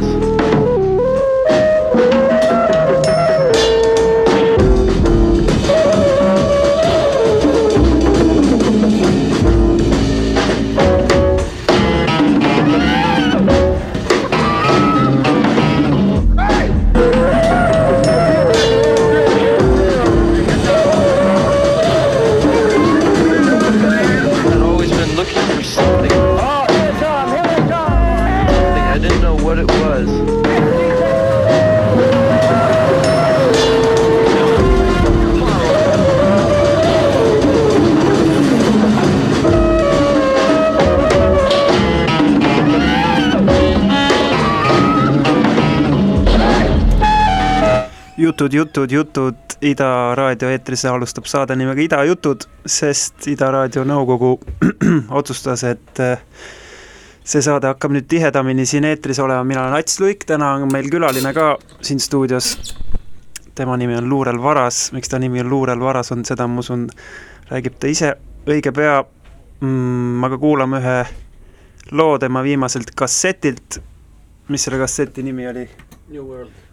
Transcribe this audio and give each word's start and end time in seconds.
was. 0.00 0.23
jutud, 48.34 48.52
jutud, 48.52 48.92
jutud 48.92 49.34
Ida 49.62 50.14
raadio 50.14 50.48
eetris 50.50 50.84
alustab 50.84 51.24
saade 51.30 51.54
nimega 51.56 51.82
Ida 51.82 52.00
jutud, 52.04 52.42
sest 52.66 53.28
Ida 53.30 53.50
raadio 53.54 53.84
nõukogu 53.86 54.32
otsustas, 55.18 55.62
et 55.64 56.00
eh, 56.02 56.18
see 57.24 57.42
saade 57.44 57.70
hakkab 57.70 57.94
nüüd 57.94 58.08
tihedamini 58.10 58.66
siin 58.66 58.84
eetris 58.90 59.20
olema, 59.22 59.44
mina 59.46 59.62
olen 59.62 59.78
Ats 59.78 60.00
Luik, 60.02 60.26
täna 60.26 60.50
on 60.58 60.66
meil 60.72 60.90
külaline 60.90 61.32
ka 61.36 61.54
siin 61.80 62.02
stuudios. 62.02 62.74
tema 63.54 63.76
nimi 63.76 63.94
on 63.96 64.08
Luurel 64.10 64.42
Varas, 64.42 64.90
miks 64.92 65.08
ta 65.08 65.18
nimi 65.18 65.40
on 65.40 65.50
Luurel 65.50 65.80
Varas 65.80 66.12
on, 66.12 66.24
seda 66.24 66.46
ma 66.50 66.58
usun, 66.58 66.88
räägib 67.50 67.78
ta 67.78 67.86
ise 67.86 68.16
õige 68.46 68.74
pea 68.74 68.98
mm,. 69.60 70.24
aga 70.24 70.38
kuulame 70.38 70.82
ühe 70.82 70.98
loo 71.92 72.18
tema 72.18 72.42
viimaselt 72.42 72.90
kassetilt. 72.96 73.80
mis 74.48 74.64
selle 74.64 74.78
kasseti 74.78 75.22
nimi 75.22 75.46
oli? 75.48 75.68
New 76.08 76.26
World 76.26 76.63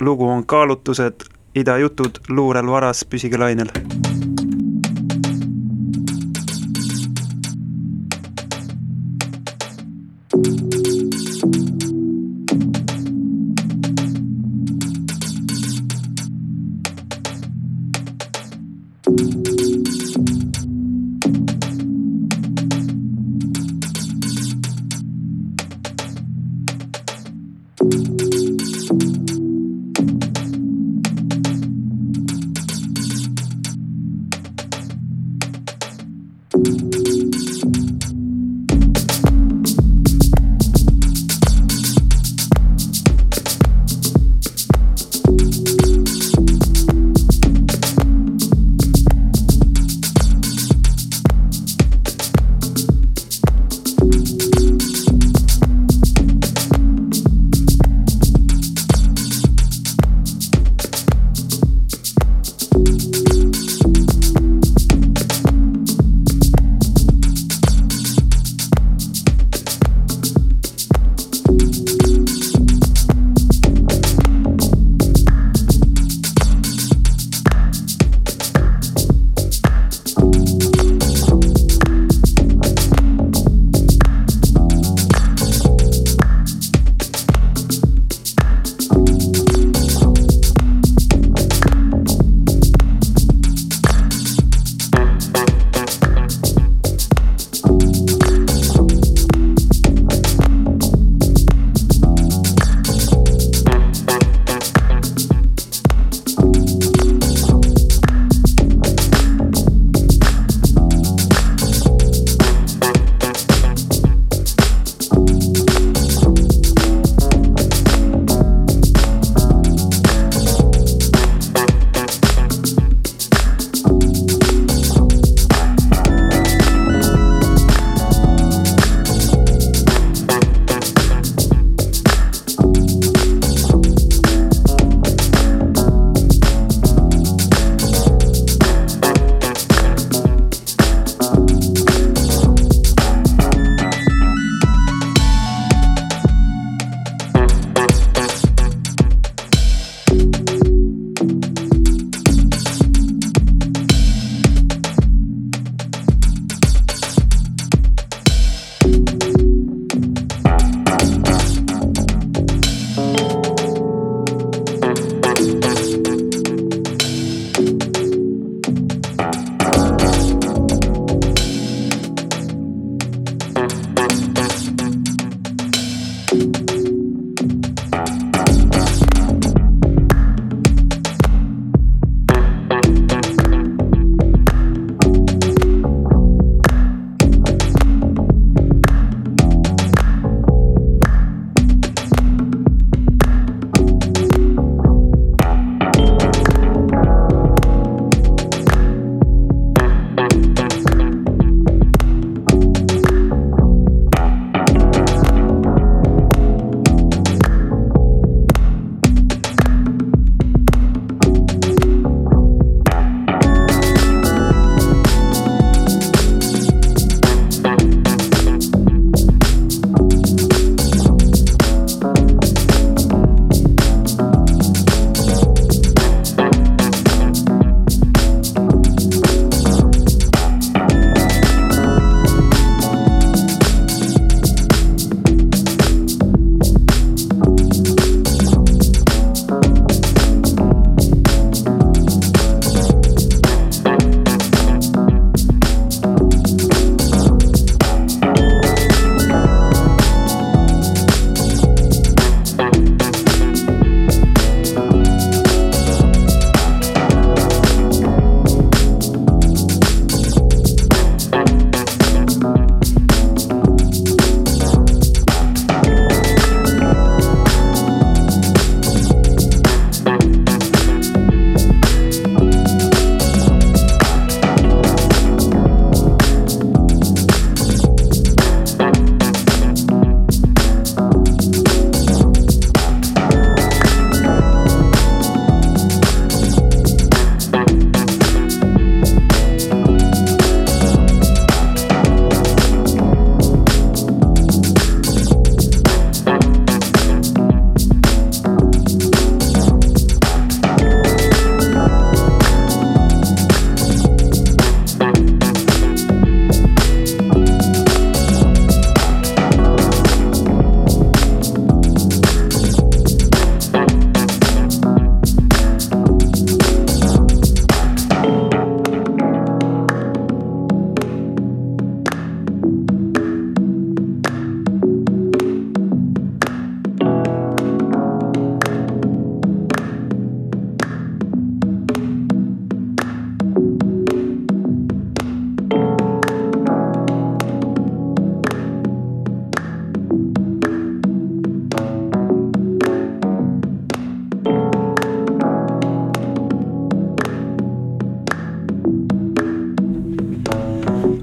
lugu 0.00 0.28
on 0.28 0.46
Kaalutlused, 0.46 1.26
idajutud, 1.54 2.22
luurel 2.28 2.70
varas, 2.70 3.04
püsige 3.04 3.38
lainel. 3.38 3.89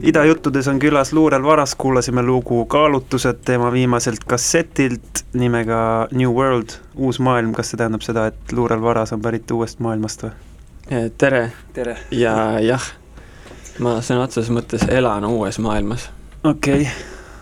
Idajuttudes 0.08 0.68
on 0.68 0.80
külas 0.80 1.14
Luurel 1.14 1.44
Varas, 1.44 1.76
kuulasime 1.76 2.24
lugu 2.24 2.66
Kaalutlused 2.66 3.42
tema 3.46 3.72
viimaselt 3.72 4.24
kassetilt 4.24 5.26
nimega 5.34 6.08
New 6.12 6.32
World, 6.32 6.78
uus 6.96 7.20
maailm, 7.20 7.52
kas 7.54 7.74
see 7.74 7.80
tähendab 7.82 8.06
seda, 8.06 8.28
et 8.32 8.54
Luurel 8.56 8.82
Varas 8.82 9.12
on 9.14 9.22
pärit 9.22 9.52
uuest 9.52 9.84
maailmast 9.84 10.24
või? 10.24 10.32
tere 11.18 11.42
tere! 11.76 11.98
ja 12.16 12.36
jah, 12.64 12.86
ma 13.84 13.98
sõna 14.00 14.24
otseses 14.30 14.54
mõttes 14.56 14.88
elan 14.88 15.28
uues 15.28 15.60
maailmas, 15.60 16.08
okei 16.44 16.86
okay., 16.86 16.94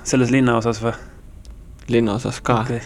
selles 0.04 0.34
linnaosas 0.34 0.82
või? 0.82 0.96
linnaosas 1.94 2.42
ka 2.42 2.64
okei 2.66 2.82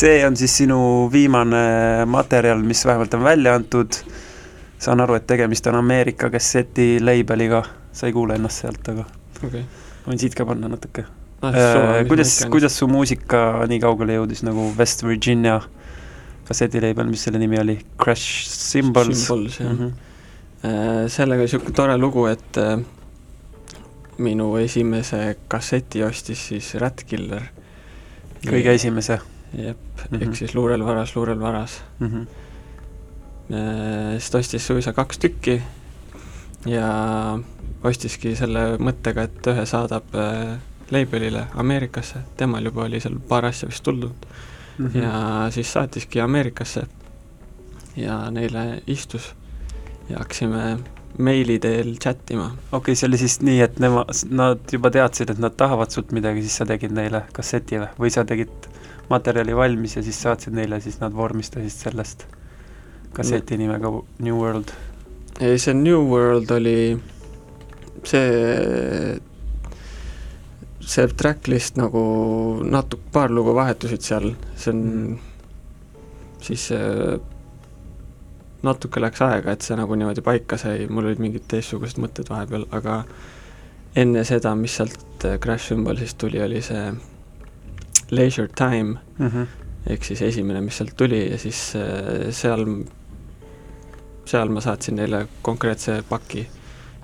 see 0.00 0.20
on 0.26 0.36
siis 0.36 0.52
sinu 0.60 0.78
viimane 1.12 2.04
materjal, 2.12 2.60
mis 2.60 2.84
vähemalt 2.84 3.14
on 3.16 3.24
välja 3.24 3.56
antud, 3.56 3.96
saan 4.78 5.00
aru, 5.00 5.16
et 5.18 5.26
tegemist 5.26 5.66
on 5.70 5.78
Ameerika 5.80 6.30
kasseti 6.30 6.96
label'iga, 7.00 7.62
sa 7.92 8.08
ei 8.08 8.14
kuule 8.16 8.36
ennast 8.36 8.64
sealt, 8.64 8.88
aga 8.92 9.06
okay. 9.44 9.62
võin 10.06 10.20
siit 10.20 10.36
ka 10.36 10.46
panna 10.48 10.68
natuke 10.72 11.06
ah,. 11.42 12.02
kuidas, 12.08 12.38
kuidas 12.52 12.76
su 12.78 12.88
muusika 12.90 13.66
nii 13.68 13.80
kaugele 13.82 14.18
jõudis 14.18 14.44
nagu 14.46 14.72
West 14.78 15.04
Virginia 15.06 15.60
kassetileibel, 16.46 17.08
mis 17.10 17.24
selle 17.26 17.40
nimi 17.42 17.58
oli, 17.58 17.78
Crash 18.02 18.50
Symbols? 18.52 19.24
Symbols, 19.24 19.60
jah 19.60 19.72
mm. 19.72 19.78
mm. 19.78 19.86
-hmm. 19.86 19.92
-hmm. 20.62 21.08
sellega 21.08 21.40
oli 21.40 21.48
niisugune 21.50 21.74
tore 21.74 21.96
lugu, 21.98 22.26
et 22.26 22.56
äh, 22.56 22.78
minu 24.18 24.56
esimese 24.56 25.36
kasseti 25.48 26.02
ostis 26.02 26.48
siis 26.48 26.74
Ratkiller. 26.74 27.42
kõige 28.46 28.74
esimese 28.74 29.18
jep, 29.56 29.76
Mhm. 30.10 30.22
ehk 30.22 30.36
siis 30.36 30.54
Luurel 30.54 30.84
Varas, 30.84 31.16
Luurel 31.16 31.40
Varas. 31.40 31.82
mm. 31.98 32.06
-hmm. 32.06 32.26
Siis 33.48 34.30
ta 34.30 34.38
ostis 34.38 34.66
suisa 34.66 34.92
kaks 34.92 35.18
tükki 35.22 35.60
ja 36.66 36.88
ostiski 37.86 38.34
selle 38.38 38.74
mõttega, 38.82 39.26
et 39.28 39.48
ühe 39.52 39.64
saadab 39.68 40.14
äh, 40.18 40.56
label'ile 40.90 41.46
Ameerikasse, 41.58 42.22
temal 42.38 42.66
juba 42.66 42.86
oli 42.86 43.00
seal 43.02 43.18
paar 43.28 43.48
asja 43.48 43.68
vist 43.68 43.84
tulnud 43.86 44.26
mm 44.78 44.86
-hmm. 44.86 45.02
ja 45.02 45.50
siis 45.50 45.72
saatiski 45.72 46.20
Ameerikasse 46.20 46.86
ja 47.96 48.30
neile 48.30 48.82
istus 48.86 49.34
ja 50.08 50.18
hakkasime 50.18 50.78
meili 51.18 51.58
teel 51.58 51.96
chat 51.96 52.30
ima. 52.30 52.46
okei 52.46 52.78
okay,, 52.78 52.94
see 52.94 53.06
oli 53.06 53.18
siis 53.18 53.40
nii, 53.40 53.60
et 53.60 53.78
nema, 53.78 54.04
nad 54.30 54.58
juba 54.72 54.90
teadsid, 54.90 55.30
et 55.30 55.38
nad 55.38 55.52
tahavad 55.56 55.90
sult 55.90 56.12
midagi, 56.12 56.40
siis 56.40 56.56
sa 56.56 56.66
tegid 56.66 56.92
neile 56.92 57.22
kasseti 57.32 57.78
või, 57.78 57.88
või 57.98 58.10
sa 58.10 58.24
tegid 58.24 58.68
materjali 59.08 59.56
valmis 59.56 59.96
ja 59.96 60.02
siis 60.02 60.22
saatsid 60.22 60.52
neile, 60.52 60.80
siis 60.80 61.00
nad 61.00 61.14
vormistasid 61.14 61.70
sellest 61.70 62.26
kasseti 63.16 63.56
nimega 63.60 63.90
New 64.20 64.36
World. 64.40 64.72
ei, 65.40 65.58
see 65.58 65.74
New 65.74 66.02
World 66.10 66.50
oli 66.50 66.96
see, 68.06 69.20
see 70.86 71.06
tracklist 71.18 71.76
nagu 71.80 72.02
natuke, 72.64 73.08
paar 73.12 73.32
lugu 73.34 73.54
vahetusid 73.56 74.04
seal, 74.06 74.30
see 74.56 74.70
on 74.72 74.82
Mhm. 74.82 75.16
siis 76.46 76.68
äh, 76.72 77.18
natuke 78.62 79.00
läks 79.02 79.20
aega, 79.22 79.52
et 79.52 79.62
see 79.62 79.76
nagu 79.76 79.94
niimoodi 79.98 80.22
paika 80.22 80.56
sai, 80.58 80.86
mul 80.88 81.08
olid 81.08 81.18
mingid 81.22 81.44
teistsugused 81.50 81.98
mõtted 82.02 82.28
vahepeal, 82.30 82.66
aga 82.76 83.00
enne 83.96 84.22
seda, 84.24 84.54
mis 84.54 84.76
sealt 84.78 85.24
äh, 85.24 85.38
Crash 85.42 85.68
Symbolsist 85.72 86.18
tuli, 86.18 86.40
oli 86.42 86.62
see 86.62 86.92
Leisure 88.10 88.48
Time 88.54 88.98
Mm 89.18 89.26
-hmm. 89.28 89.46
ehk 89.86 90.04
siis 90.04 90.22
esimene, 90.22 90.60
mis 90.60 90.76
sealt 90.76 90.96
tuli 90.96 91.30
ja 91.30 91.38
siis 91.38 91.72
äh, 91.76 92.30
seal, 92.30 92.64
seal 94.30 94.50
ma 94.52 94.62
saatsin 94.64 94.98
neile 95.00 95.26
konkreetse 95.46 96.00
paki 96.08 96.46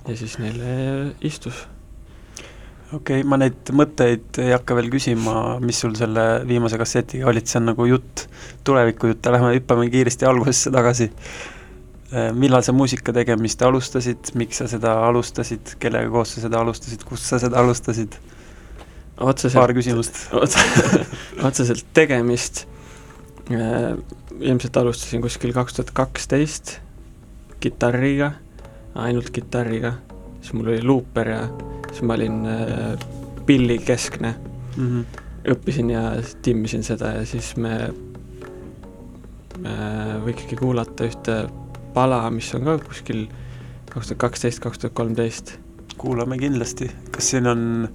ja 0.09 0.17
siis 0.19 0.38
neile 0.43 1.14
istus. 1.21 1.67
okei 2.93 3.21
okay,, 3.21 3.29
ma 3.29 3.38
neid 3.41 3.73
mõtteid 3.73 4.43
ei 4.43 4.52
hakka 4.52 4.76
veel 4.79 4.91
küsima, 4.93 5.37
mis 5.62 5.81
sul 5.85 5.95
selle 5.99 6.26
viimase 6.49 6.81
kassetiga 6.81 7.31
olid, 7.31 7.49
see 7.49 7.61
on 7.62 7.71
nagu 7.73 7.87
jutt, 7.88 8.26
tulevikujutt, 8.67 9.33
lähme 9.37 9.55
hüppame 9.57 9.88
kiiresti 9.93 10.29
algusesse 10.29 10.75
tagasi. 10.75 11.11
millal 12.37 12.61
sa 12.62 12.75
muusika 12.76 13.12
tegemist 13.17 13.62
alustasid, 13.64 14.35
miks 14.37 14.59
sa 14.61 14.67
seda 14.69 14.99
alustasid, 15.07 15.79
kellega 15.81 16.11
koos 16.12 16.35
sa 16.35 16.45
seda 16.45 16.61
alustasid, 16.61 17.07
kust 17.09 17.31
sa 17.31 17.38
seda 17.41 17.62
alustasid? 17.62 18.19
paar 19.17 19.31
otseselt, 19.31 19.75
küsimust. 19.76 20.19
otseselt 21.47 21.85
tegemist 21.95 22.64
äh, 23.52 23.95
ilmselt 24.41 24.76
alustasin 24.76 25.23
kuskil 25.23 25.52
kaks 25.55 25.79
tuhat 25.79 25.93
kaksteist 25.97 26.79
kitarriga, 27.62 28.33
ainult 28.95 29.31
kitarriga, 29.35 29.95
siis 30.40 30.52
mul 30.59 30.73
oli 30.75 30.83
luuper 30.85 31.28
ja 31.33 31.42
siis 31.90 32.02
ma 32.09 32.19
olin 32.19 32.40
äh, 32.47 32.97
pillikeskne, 33.47 34.35
Mm 34.76 34.88
-hmm. 34.88 35.04
õppisin 35.52 35.90
ja 35.90 36.02
timmisin 36.42 36.83
seda 36.83 37.07
ja 37.07 37.26
siis 37.26 37.57
me 37.57 37.92
äh, 39.66 40.14
võikski 40.25 40.57
kuulata 40.57 41.04
ühte 41.04 41.35
pala, 41.95 42.31
mis 42.31 42.54
on 42.54 42.64
ka 42.64 42.78
kuskil 42.78 43.26
kaks 43.90 44.07
tuhat 44.09 44.19
kaksteist, 44.19 44.61
kaks 44.61 44.78
tuhat 44.78 44.95
kolmteist. 44.95 45.59
kuulame 45.99 46.38
kindlasti, 46.38 46.90
kas 47.11 47.31
siin 47.31 47.47
on, 47.47 47.88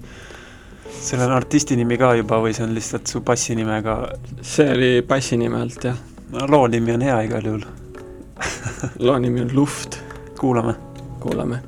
sellel 1.00 1.26
on 1.26 1.36
artisti 1.36 1.76
nimi 1.76 1.98
ka 1.98 2.14
juba 2.14 2.38
või 2.40 2.54
see 2.56 2.64
on 2.64 2.74
lihtsalt 2.74 3.06
su 3.10 3.20
passinimega, 3.20 3.96
see 4.40 4.70
oli 4.72 5.02
bassi 5.08 5.36
nime 5.36 5.58
alt 5.60 5.84
jah, 5.84 5.98
no 6.32 6.46
loo 6.48 6.66
nimi 6.70 6.94
on 6.94 7.02
hea 7.02 7.20
igal 7.26 7.44
juhul, 7.44 7.64
loo 8.98 9.18
nimi 9.18 9.40
on 9.40 9.50
Luft, 9.54 9.98
kuulame. 10.40 10.74
kuulame. 11.20 11.58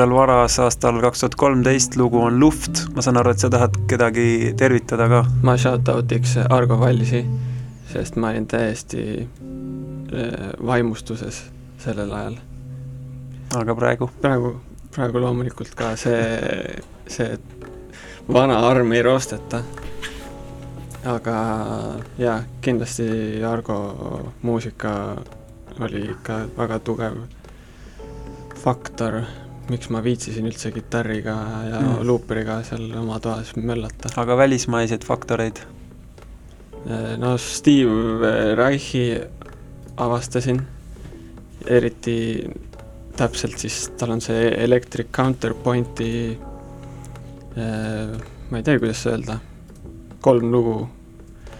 Luurel 0.00 0.16
varas 0.16 0.54
aastal 0.64 0.96
kaks 1.00 1.20
tuhat 1.20 1.34
kolmteist, 1.36 1.96
lugu 1.96 2.20
on 2.24 2.38
Luft, 2.40 2.86
ma 2.94 3.02
saan 3.04 3.18
aru, 3.20 3.34
et 3.34 3.42
sa 3.42 3.50
tahad 3.52 3.74
kedagi 3.88 4.54
tervitada 4.56 5.08
ka? 5.08 5.18
ma 5.44 5.56
shout-out'iks 5.60 6.38
Argo 6.48 6.78
Vallisi, 6.80 7.20
sest 7.92 8.16
ma 8.16 8.30
olin 8.30 8.46
täiesti 8.48 9.02
äh, 9.20 10.46
vaimustuses 10.66 11.42
sellel 11.84 12.12
ajal. 12.16 12.38
aga 13.60 13.74
praegu? 13.76 14.08
praegu, 14.22 14.54
praegu 14.94 15.20
loomulikult 15.20 15.74
ka 15.76 15.92
see, 16.00 16.80
see 17.04 17.36
vana 18.32 18.62
arm 18.70 18.96
ei 18.96 19.02
roosteta. 19.04 19.60
aga 21.04 21.36
jaa, 22.18 22.38
kindlasti 22.64 23.44
Argo 23.44 23.76
muusika 24.42 24.96
oli 25.80 26.06
ikka 26.14 26.40
väga 26.56 26.80
tugev 26.88 27.20
faktor, 28.64 29.20
miks 29.70 29.90
ma 29.92 30.02
viitsisin 30.04 30.48
üldse 30.50 30.72
kitarriga 30.74 31.34
ja 31.68 31.80
mm. 31.80 32.00
luuperiga 32.06 32.60
seal 32.66 32.88
oma 33.00 33.20
toas 33.22 33.54
möllata. 33.56 34.12
aga 34.20 34.36
välismaiseid 34.36 35.06
faktoreid? 35.06 35.62
no 37.20 37.34
Steve 37.38 38.54
Reichi 38.56 39.04
avastasin, 40.00 40.62
eriti 41.68 42.16
täpselt 43.16 43.58
siis, 43.60 43.82
tal 44.00 44.14
on 44.14 44.22
see 44.24 44.48
Electric 44.64 45.10
Counterpointi 45.12 46.38
ma 48.50 48.56
ei 48.56 48.62
tea, 48.62 48.78
kuidas 48.78 49.06
öelda, 49.06 49.36
kolm 50.20 50.50
lugu 50.52 50.76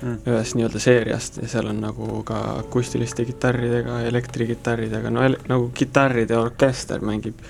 mm. 0.03 0.17
ühest 0.27 0.57
nii-öelda 0.57 0.83
seeriast 0.83 1.41
ja 1.43 1.49
seal 1.49 1.71
on 1.71 1.81
nagu 1.85 2.23
ka 2.27 2.41
akustiliste 2.61 3.25
kitarridega, 3.29 4.01
elektrikitarridega, 4.11 5.13
no 5.13 5.25
el-, 5.27 5.39
nagu 5.51 5.71
kitarride 5.75 6.39
orkester 6.39 7.05
mängib 7.05 7.43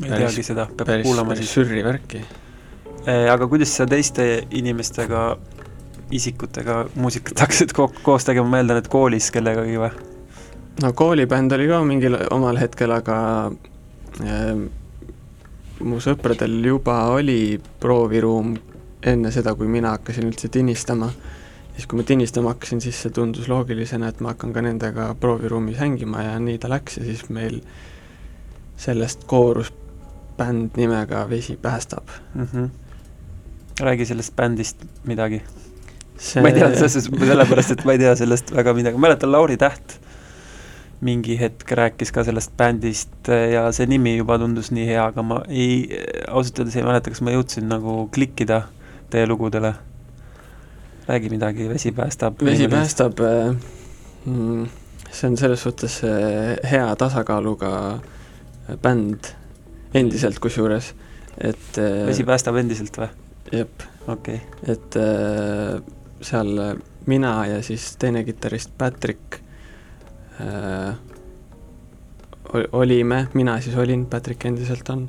ma 0.00 0.08
ei 0.08 0.22
teagi 0.24 0.44
seda, 0.46 0.66
peab 0.70 0.88
päris, 0.88 1.06
kuulama 1.06 1.34
päris 1.34 1.46
siis. 1.46 1.56
sürri 1.58 1.84
värki. 1.84 2.22
aga 3.32 3.48
kuidas 3.50 3.74
sa 3.76 3.86
teiste 3.86 4.46
inimestega, 4.50 5.24
isikutega 6.14 6.86
muusikat 6.94 7.40
hakkasid 7.44 7.74
ko 7.76 7.90
koos 8.02 8.24
tegema, 8.28 8.48
ma 8.48 8.62
eeldan, 8.62 8.82
et 8.82 8.90
koolis 8.92 9.30
kellegagi 9.34 9.76
või? 9.82 9.90
no 10.82 10.92
koolibänd 10.96 11.52
oli 11.52 11.68
ka 11.68 11.82
mingil 11.84 12.16
omal 12.30 12.60
hetkel, 12.60 12.94
aga 12.94 13.18
äh, 14.22 14.54
mu 15.82 16.00
sõpradel 16.02 16.60
juba 16.64 17.02
oli 17.12 17.60
prooviruum 17.80 18.54
enne 19.02 19.32
seda, 19.34 19.54
kui 19.58 19.68
mina 19.70 19.96
hakkasin 19.96 20.28
üldse 20.28 20.48
tinistama. 20.52 21.10
siis, 21.74 21.86
kui 21.86 21.98
ma 21.98 22.04
tinistama 22.06 22.52
hakkasin, 22.54 22.80
siis 22.84 23.00
see 23.02 23.12
tundus 23.14 23.48
loogilisena, 23.48 24.08
et 24.08 24.20
ma 24.20 24.34
hakkan 24.34 24.52
ka 24.52 24.62
nendega 24.62 25.14
prooviruumis 25.20 25.80
hängima 25.80 26.22
ja 26.22 26.38
nii 26.38 26.58
ta 26.58 26.70
läks 26.70 26.98
ja 27.00 27.04
siis 27.04 27.28
meil 27.30 27.60
sellest 28.76 29.24
koorus 29.26 29.72
bänd 30.36 30.76
nimega 30.76 31.26
Vesi 31.30 31.56
päästab 31.56 32.08
mm. 32.34 32.46
-hmm. 32.52 32.68
räägi 33.80 34.06
sellest 34.06 34.36
bändist 34.36 34.84
midagi 35.04 35.42
see.... 36.18 36.42
ma 36.42 36.48
ei 36.48 36.54
tea, 36.54 36.74
selles 36.74 36.92
suhtes 36.92 37.28
sellepärast, 37.28 37.70
et 37.70 37.84
ma 37.84 37.92
ei 37.92 37.98
tea 37.98 38.16
sellest 38.16 38.54
väga 38.54 38.74
midagi, 38.74 38.98
mäletan 38.98 39.32
Lauri 39.32 39.56
Täht 39.56 39.98
mingi 41.02 41.34
hetk 41.38 41.70
rääkis 41.70 42.12
ka 42.14 42.22
sellest 42.24 42.52
bändist 42.56 43.28
ja 43.52 43.64
see 43.74 43.88
nimi 43.90 44.14
juba 44.16 44.38
tundus 44.38 44.70
nii 44.70 44.86
hea, 44.86 45.06
aga 45.10 45.24
ma 45.26 45.40
ei, 45.48 45.88
ausalt 46.28 46.62
öeldes 46.62 46.76
ei 46.78 46.86
mäleta, 46.86 47.10
kas 47.10 47.22
ma 47.26 47.34
jõudsin 47.34 47.66
nagu 47.70 48.06
klikkida 48.14 48.62
teie 49.10 49.26
lugudele. 49.26 49.74
räägi 51.08 51.30
midagi, 51.30 51.68
Vesi 51.68 51.92
päästab. 51.92 52.38
vesi 52.44 52.68
päästab, 52.68 53.18
mm, 54.24 54.66
see 55.10 55.30
on 55.30 55.36
selles 55.36 55.62
suhtes 55.62 56.00
äh, 56.04 56.70
hea 56.70 56.96
tasakaaluga 56.96 57.98
bänd, 58.82 59.34
endiselt 59.94 60.38
kusjuures, 60.42 60.92
et 61.38 61.78
äh, 61.80 62.06
vesi 62.08 62.24
päästab 62.28 62.56
endiselt 62.60 62.96
või? 62.98 63.10
jep. 63.52 63.86
okei 64.06 64.40
okay.. 64.40 64.74
et 64.74 64.98
äh, 65.00 65.78
seal 66.22 66.52
mina 67.06 67.34
ja 67.46 67.62
siis 67.62 67.96
teine 68.00 68.24
kitarrist 68.24 68.72
Patrick 68.78 69.40
äh, 70.40 70.94
olime, 72.72 73.26
mina 73.34 73.60
siis 73.60 73.76
olin, 73.76 74.06
Patrick 74.06 74.44
endiselt 74.44 74.88
on, 74.90 75.08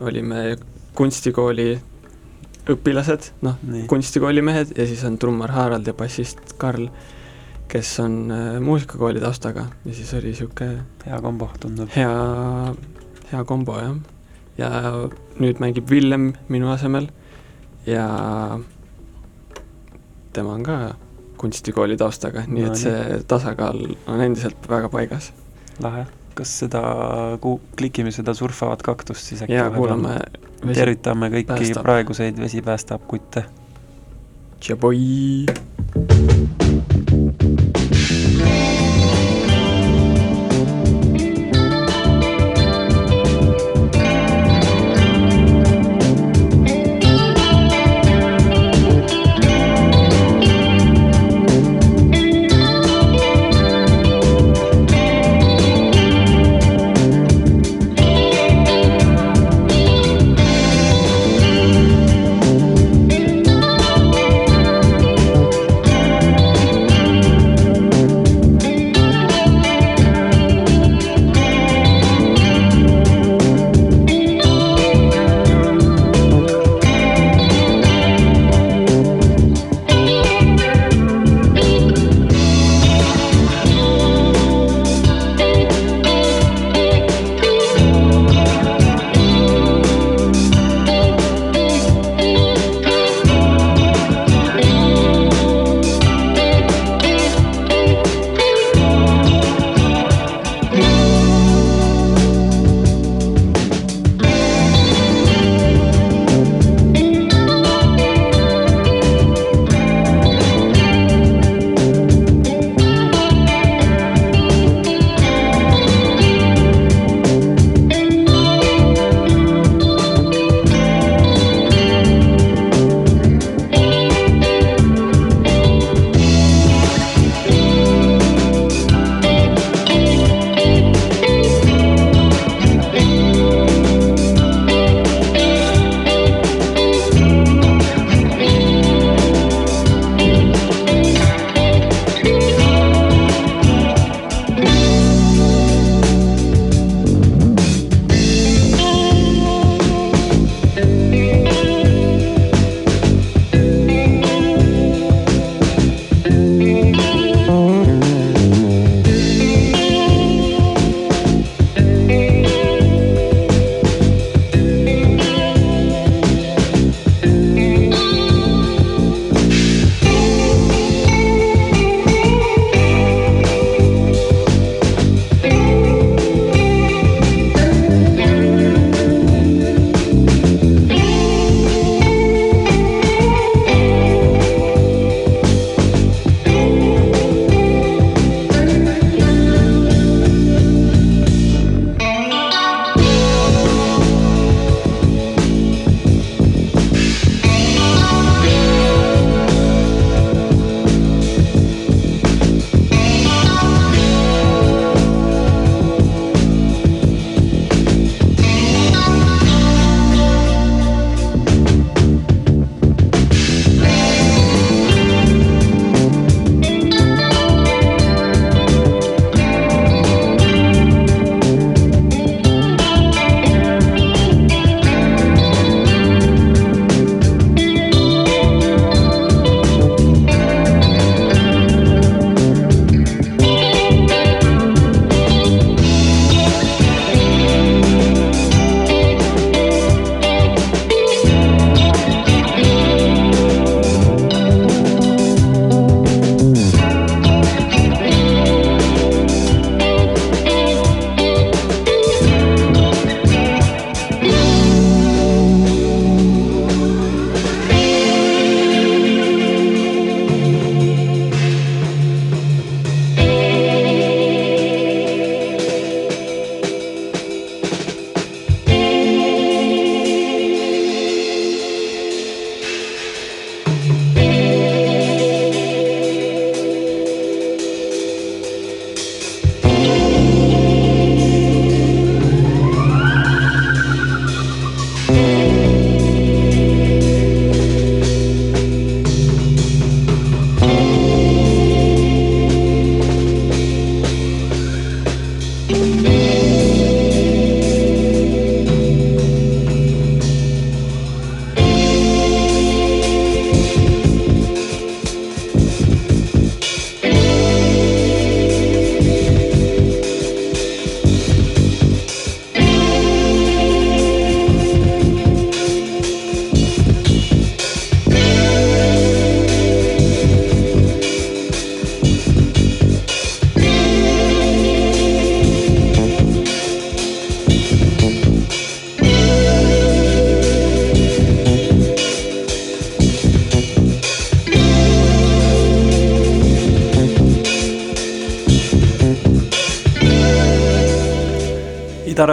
olime 0.00 0.56
kunstikooli 0.94 1.70
õpilased, 2.70 3.30
noh, 3.46 3.56
kunstikooli 3.90 4.42
mehed 4.44 4.74
ja 4.78 4.86
siis 4.86 5.02
on 5.08 5.16
trummar 5.18 5.52
Harald 5.54 5.86
ja 5.86 5.94
bassist 5.96 6.54
Karl, 6.60 6.88
kes 7.70 7.92
on 8.02 8.16
äh, 8.34 8.48
muusikakooli 8.62 9.22
taustaga 9.22 9.66
ja 9.84 9.94
siis 9.94 10.12
oli 10.18 10.32
niisugune 10.34 10.84
hea 11.06 11.20
kombo, 11.22 11.50
tundub. 11.60 11.90
hea, 11.96 12.14
hea 13.32 13.44
kombo, 13.48 13.78
jah. 13.80 13.94
Ja 14.58 14.70
nüüd 15.40 15.60
mängib 15.62 15.90
Villem 15.90 16.32
minu 16.48 16.70
asemel 16.72 17.08
ja 17.86 18.06
tema 20.32 20.54
on 20.54 20.62
ka 20.66 20.78
kunstikooli 21.40 21.96
taustaga, 21.96 22.44
nii 22.46 22.66
no, 22.66 22.72
et 22.72 22.80
see 22.80 23.20
tasakaal 23.28 23.80
on 24.10 24.20
endiselt 24.20 24.68
väga 24.68 24.90
paigas. 24.92 25.30
lahe, 25.82 26.04
kas 26.36 26.52
seda 26.64 26.82
ku-, 27.40 27.60
klikime 27.78 28.12
seda 28.12 28.34
surfavat 28.36 28.84
kaktust 28.84 29.32
siis 29.32 29.42
äkki 29.46 29.56
jaa, 29.56 29.70
kuulame 29.74 30.18
tervitame 30.68 31.32
kõiki 31.32 31.48
päästab. 31.54 31.82
praeguseid 31.86 32.40
Vesi 32.40 32.62
päästab 32.62 33.08
kutte. 33.08 33.46
Tšaboi! 34.60 35.46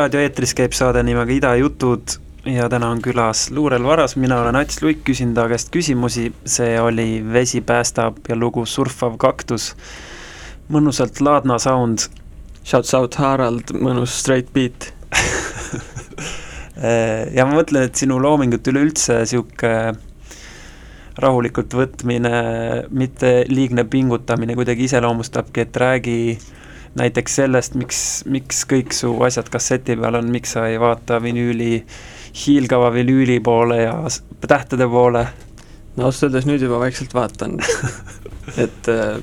Ida 0.08 0.15
raadio 0.15 0.24
eetris 0.24 0.54
käib 0.56 0.72
saade 0.72 1.02
nimega 1.04 1.34
Ida 1.36 1.50
jutud 1.60 2.13
ja 2.48 2.70
täna 2.72 2.93
on 2.93 3.02
külas 3.04 3.50
Luurel 3.52 3.84
Varas, 3.84 4.13
mina 4.15 4.38
olen 4.39 4.56
Ats 4.56 4.80
Luik, 4.80 5.02
küsin 5.04 5.34
ta 5.36 5.50
käest 5.52 5.67
küsimusi, 5.67 6.30
see 6.48 6.78
oli 6.80 7.20
Vesi 7.28 7.60
päästab 7.60 8.22
ja 8.30 8.38
lugu 8.39 8.63
Surfav 8.65 9.17
kaktus. 9.20 9.74
mõnusalt 10.72 11.20
Laadna 11.20 11.58
sound. 11.60 12.08
Shouts 12.63 12.96
out 12.96 13.20
Harald, 13.20 13.74
mõnus 13.76 14.15
straight 14.22 14.54
beat. 14.56 14.93
ja 17.36 17.43
ma 17.43 17.60
mõtlen, 17.60 17.89
et 17.89 18.00
sinu 18.00 18.22
loomingut 18.24 18.63
üleüldse 18.72 19.26
sihuke 19.28 19.74
rahulikult 21.20 21.76
võtmine, 21.76 22.32
mitte 22.96 23.41
liigne 23.52 23.84
pingutamine 23.84 24.56
kuidagi 24.56 24.88
iseloomustabki, 24.88 25.67
et 25.67 25.84
räägi 25.84 26.17
näiteks 26.98 27.36
sellest, 27.42 27.76
miks, 27.80 28.02
miks 28.30 28.64
kõik 28.70 28.96
su 28.96 29.12
asjad 29.26 29.50
kasseti 29.54 29.98
peal 30.00 30.20
on, 30.20 30.32
miks 30.34 30.56
sa 30.56 30.68
ei 30.70 30.80
vaata 30.82 31.20
vinüüli, 31.24 31.82
hiilgava 32.46 32.92
vinüüli 32.96 33.40
poole 33.44 33.82
ja 33.84 33.98
tähtede 34.48 34.88
poole? 34.90 35.28
no 35.98 36.06
ausalt 36.06 36.28
öeldes 36.28 36.46
nüüd 36.46 36.62
juba 36.62 36.78
vaikselt 36.84 37.14
vaatan 37.18 37.58
et 38.64 38.90
äh, 38.94 39.18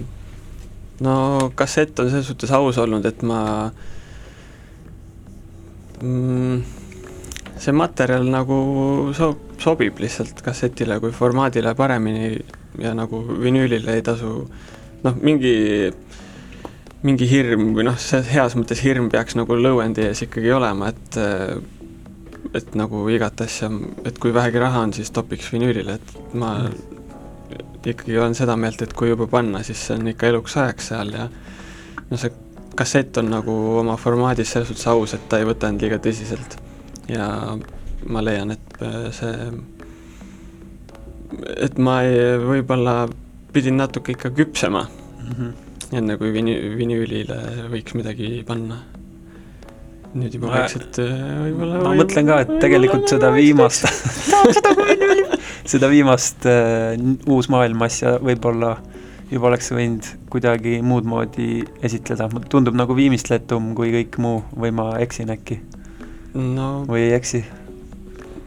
no 1.06 1.50
kassett 1.54 1.98
on 2.02 2.10
selles 2.10 2.26
suhtes 2.30 2.50
aus 2.54 2.78
olnud, 2.82 3.06
et 3.06 3.22
ma 3.26 3.40
mm, 6.02 6.62
see 7.62 7.74
materjal 7.76 8.26
nagu 8.30 8.58
so-, 9.16 9.36
sobib 9.62 10.02
lihtsalt 10.02 10.42
kassetile 10.44 10.98
kui 11.02 11.14
formaadile 11.14 11.74
paremini 11.78 12.34
ja 12.82 12.94
nagu 12.96 13.22
vinüülile 13.42 13.94
ei 13.98 14.02
tasu 14.06 14.34
noh, 15.04 15.22
mingi 15.22 15.54
mingi 17.04 17.28
hirm 17.28 17.72
või 17.76 17.84
noh, 17.84 17.96
see 18.00 18.22
heas 18.32 18.56
mõttes 18.56 18.80
hirm 18.84 19.10
peaks 19.12 19.36
nagu 19.36 19.56
lõuendi 19.58 20.06
ees 20.06 20.24
ikkagi 20.24 20.52
olema, 20.56 20.90
et 20.94 21.18
et 22.54 22.76
nagu 22.78 23.02
igat 23.10 23.40
asja, 23.44 23.68
et 24.06 24.18
kui 24.22 24.32
vähegi 24.34 24.60
raha 24.62 24.84
on, 24.86 24.92
siis 24.94 25.10
topiks 25.14 25.50
vinüülile, 25.52 25.98
et 25.98 26.34
ma 26.38 26.54
ikkagi 27.84 28.16
olen 28.18 28.36
seda 28.36 28.56
meelt, 28.56 28.82
et 28.84 28.94
kui 28.96 29.10
juba 29.10 29.26
panna, 29.30 29.62
siis 29.66 29.80
see 29.88 29.98
on 29.98 30.12
ikka 30.12 30.30
eluks 30.30 30.56
ajaks 30.60 30.92
seal 30.92 31.12
ja 31.16 31.26
no 32.10 32.20
see 32.20 32.32
kassett 32.78 33.18
on 33.20 33.28
nagu 33.32 33.54
oma 33.80 33.96
formaadis 34.00 34.54
selles 34.54 34.70
suhtes 34.70 34.86
aus, 34.90 35.16
et 35.16 35.26
ta 35.28 35.40
ei 35.40 35.48
võta 35.48 35.70
end 35.70 35.84
liiga 35.84 36.00
tõsiselt. 36.02 36.56
ja 37.08 37.26
ma 38.08 38.22
leian, 38.24 38.54
et 38.54 38.78
see, 39.16 39.34
et 41.68 41.78
ma 41.78 42.00
ei, 42.06 42.38
võib-olla 42.40 43.04
pidin 43.52 43.78
natuke 43.80 44.16
ikka 44.16 44.32
küpsema 44.34 44.86
mm. 44.88 45.36
-hmm 45.36 45.63
enne 45.92 46.16
kui 46.20 46.32
vini-, 46.34 46.58
vinüülile 46.78 47.68
võiks 47.72 47.96
midagi 47.98 48.42
panna. 48.46 48.80
nüüd 50.14 50.36
juba 50.36 50.52
vaikselt 50.52 51.00
äh, 51.02 51.12
võib-olla 51.48 51.82
ma 51.82 51.94
mõtlen 51.98 52.28
ka, 52.28 52.40
et 52.44 52.52
tegelikult 52.62 53.10
seda 53.10 53.32
viimast 53.34 53.88
seda 55.72 55.90
viimast 55.90 56.46
uh, 56.46 56.94
uus 57.26 57.50
maailm 57.50 57.82
asja 57.82 58.18
võib-olla 58.22 58.76
juba 59.32 59.48
oleks 59.50 59.72
võinud 59.74 60.06
kuidagi 60.30 60.78
muud 60.84 61.06
moodi 61.08 61.64
esitleda, 61.82 62.28
tundub 62.52 62.76
nagu 62.78 62.94
viimistletum 62.96 63.72
kui 63.74 63.90
kõik 63.94 64.18
muu 64.22 64.42
või 64.54 64.70
ma 64.76 64.92
eksin 65.02 65.32
äkki 65.34 65.58
no,? 66.34 66.84
või 66.88 67.08
ei 67.08 67.16
eksi? 67.18 67.42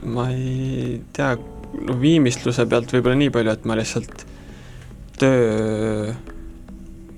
ma 0.07 0.29
ei 0.31 1.01
tea, 1.17 1.33
no 1.35 1.97
viimistluse 1.99 2.67
pealt 2.69 2.93
võib-olla 2.93 3.19
nii 3.19 3.33
palju, 3.33 3.57
et 3.57 3.67
ma 3.67 3.77
lihtsalt 3.79 4.25
töö 5.19 6.13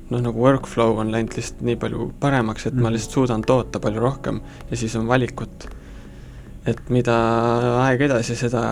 noh, 0.09 0.21
nagu 0.23 0.41
workflow 0.41 0.97
on 1.01 1.11
läinud 1.13 1.35
lihtsalt 1.37 1.61
nii 1.65 1.77
palju 1.79 2.09
paremaks, 2.21 2.67
et 2.67 2.73
mm. 2.73 2.81
ma 2.81 2.89
mhm. 2.89 2.95
lihtsalt 2.97 3.17
suudan 3.19 3.45
toota 3.45 3.81
palju 3.83 4.03
rohkem 4.03 4.41
ja 4.71 4.79
siis 4.79 4.95
on 4.99 5.07
valikut. 5.07 5.69
et 6.67 6.89
mida 6.93 7.15
aeg 7.85 8.01
edasi, 8.09 8.35
seda 8.37 8.63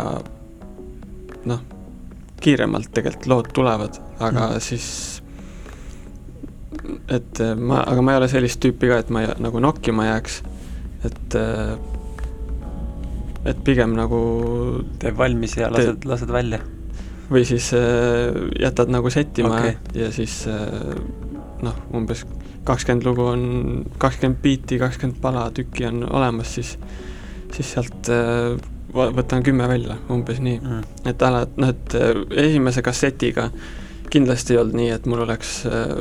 noh, 1.47 1.61
kiiremalt 2.43 2.91
tegelikult 2.93 3.29
lood 3.31 3.51
tulevad, 3.55 4.01
aga 4.19 4.51
mm. 4.51 4.61
siis 4.61 4.87
et 7.09 7.41
ma, 7.57 7.81
aga 7.81 8.03
ma 8.03 8.13
ei 8.13 8.21
ole 8.21 8.29
sellist 8.31 8.61
tüüpi 8.63 8.89
ka, 8.91 9.01
et 9.01 9.13
ma 9.13 9.23
nagu 9.41 9.61
nokkima 9.63 10.09
jääks, 10.11 10.41
et 11.07 11.37
et 13.47 13.61
pigem 13.63 13.93
nagu 13.95 14.19
teeb 14.99 15.17
valmis 15.17 15.55
ja 15.57 15.69
lased, 15.71 16.03
lased 16.09 16.33
välja? 16.33 16.59
või 17.31 17.43
siis 17.43 17.73
äh, 17.75 18.35
jätad 18.59 18.91
nagu 18.91 19.09
settima 19.11 19.57
okay. 19.57 19.73
ja 19.95 20.11
siis 20.15 20.45
äh, 20.47 20.95
noh, 21.65 21.77
umbes 21.95 22.23
kakskümmend 22.67 23.05
lugu 23.07 23.27
on, 23.31 23.43
kakskümmend 24.01 24.41
biiti, 24.43 24.79
kakskümmend 24.81 25.21
pala 25.23 25.47
tükki 25.55 25.87
on 25.87 26.03
olemas, 26.09 26.55
siis, 26.57 26.73
siis 27.55 27.73
sealt 27.75 28.11
äh, 28.13 28.57
võtan 28.93 29.43
kümme 29.45 29.67
välja, 29.69 29.97
umbes 30.13 30.41
nii 30.43 30.59
mm.. 30.59 31.03
et 31.11 31.27
ala, 31.27 31.45
noh, 31.59 31.73
et 31.73 31.97
äh, 31.97 32.23
esimese 32.47 32.83
kassetiga 32.85 33.49
kindlasti 34.11 34.55
ei 34.55 34.61
olnud 34.61 34.79
nii, 34.79 34.89
et 34.95 35.07
mul 35.09 35.25
oleks 35.27 35.59
äh, 35.69 35.97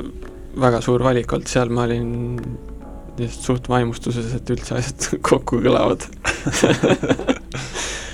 väga 0.61 0.81
suur 0.85 1.05
valik 1.05 1.33
olnud, 1.37 1.51
seal 1.51 1.73
ma 1.75 1.87
olin 1.87 2.11
lihtsalt 3.16 3.51
suht 3.51 3.71
vaimustuses, 3.73 4.35
et 4.37 4.53
üldse 4.53 4.77
asjad 4.79 5.16
kokku 5.29 5.62
kõlavad 5.64 6.07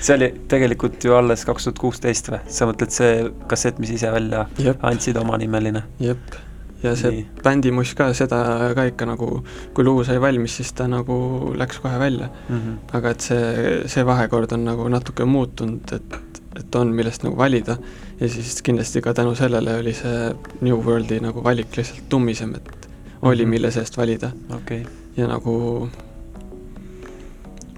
see 0.03 0.17
oli 0.17 0.31
tegelikult 0.51 1.05
ju 1.05 1.17
alles 1.17 1.45
kaks 1.47 1.69
tuhat 1.69 1.83
kuusteist 1.83 2.33
või? 2.33 2.41
sa 2.53 2.69
mõtled 2.71 2.95
see 2.95 3.29
kassett, 3.51 3.83
mis 3.83 3.93
ise 3.97 4.11
välja 4.13 4.47
Jep. 4.63 4.83
andsid, 4.87 5.21
omanimeline? 5.21 5.85
jep 6.03 6.41
ja 6.83 6.93
see 6.99 7.13
Nii. 7.15 7.25
bändimuss 7.45 7.95
ka, 7.99 8.09
seda 8.17 8.41
ka 8.77 8.87
ikka 8.91 9.07
nagu, 9.07 9.29
kui 9.75 9.87
lugu 9.87 10.05
sai 10.07 10.19
valmis, 10.23 10.57
siis 10.59 10.73
ta 10.77 10.89
nagu 10.91 11.17
läks 11.59 11.79
kohe 11.83 11.99
välja 11.99 12.29
mm. 12.29 12.59
-hmm. 12.59 12.77
aga 12.99 13.11
et 13.11 13.21
see, 13.21 13.83
see 13.87 14.07
vahekord 14.07 14.53
on 14.53 14.65
nagu 14.65 14.89
natuke 14.89 15.25
muutunud, 15.25 15.93
et, 15.93 16.19
et 16.59 16.75
on, 16.75 16.95
millest 16.95 17.23
nagu 17.23 17.37
valida. 17.37 17.77
ja 18.21 18.29
siis 18.29 18.63
kindlasti 18.63 19.01
ka 19.01 19.15
tänu 19.15 19.35
sellele 19.35 19.77
oli 19.79 19.93
see 19.93 20.35
New 20.61 20.77
Worldi 20.77 21.21
nagu 21.21 21.45
valik 21.45 21.77
lihtsalt 21.77 22.09
tummisem, 22.09 22.55
et 22.55 22.89
oli, 23.23 23.43
mhm. 23.43 23.51
mille 23.51 23.71
seest 23.71 23.97
valida 23.97 24.33
okay.. 24.57 24.83
ja 25.17 25.27
nagu 25.27 25.89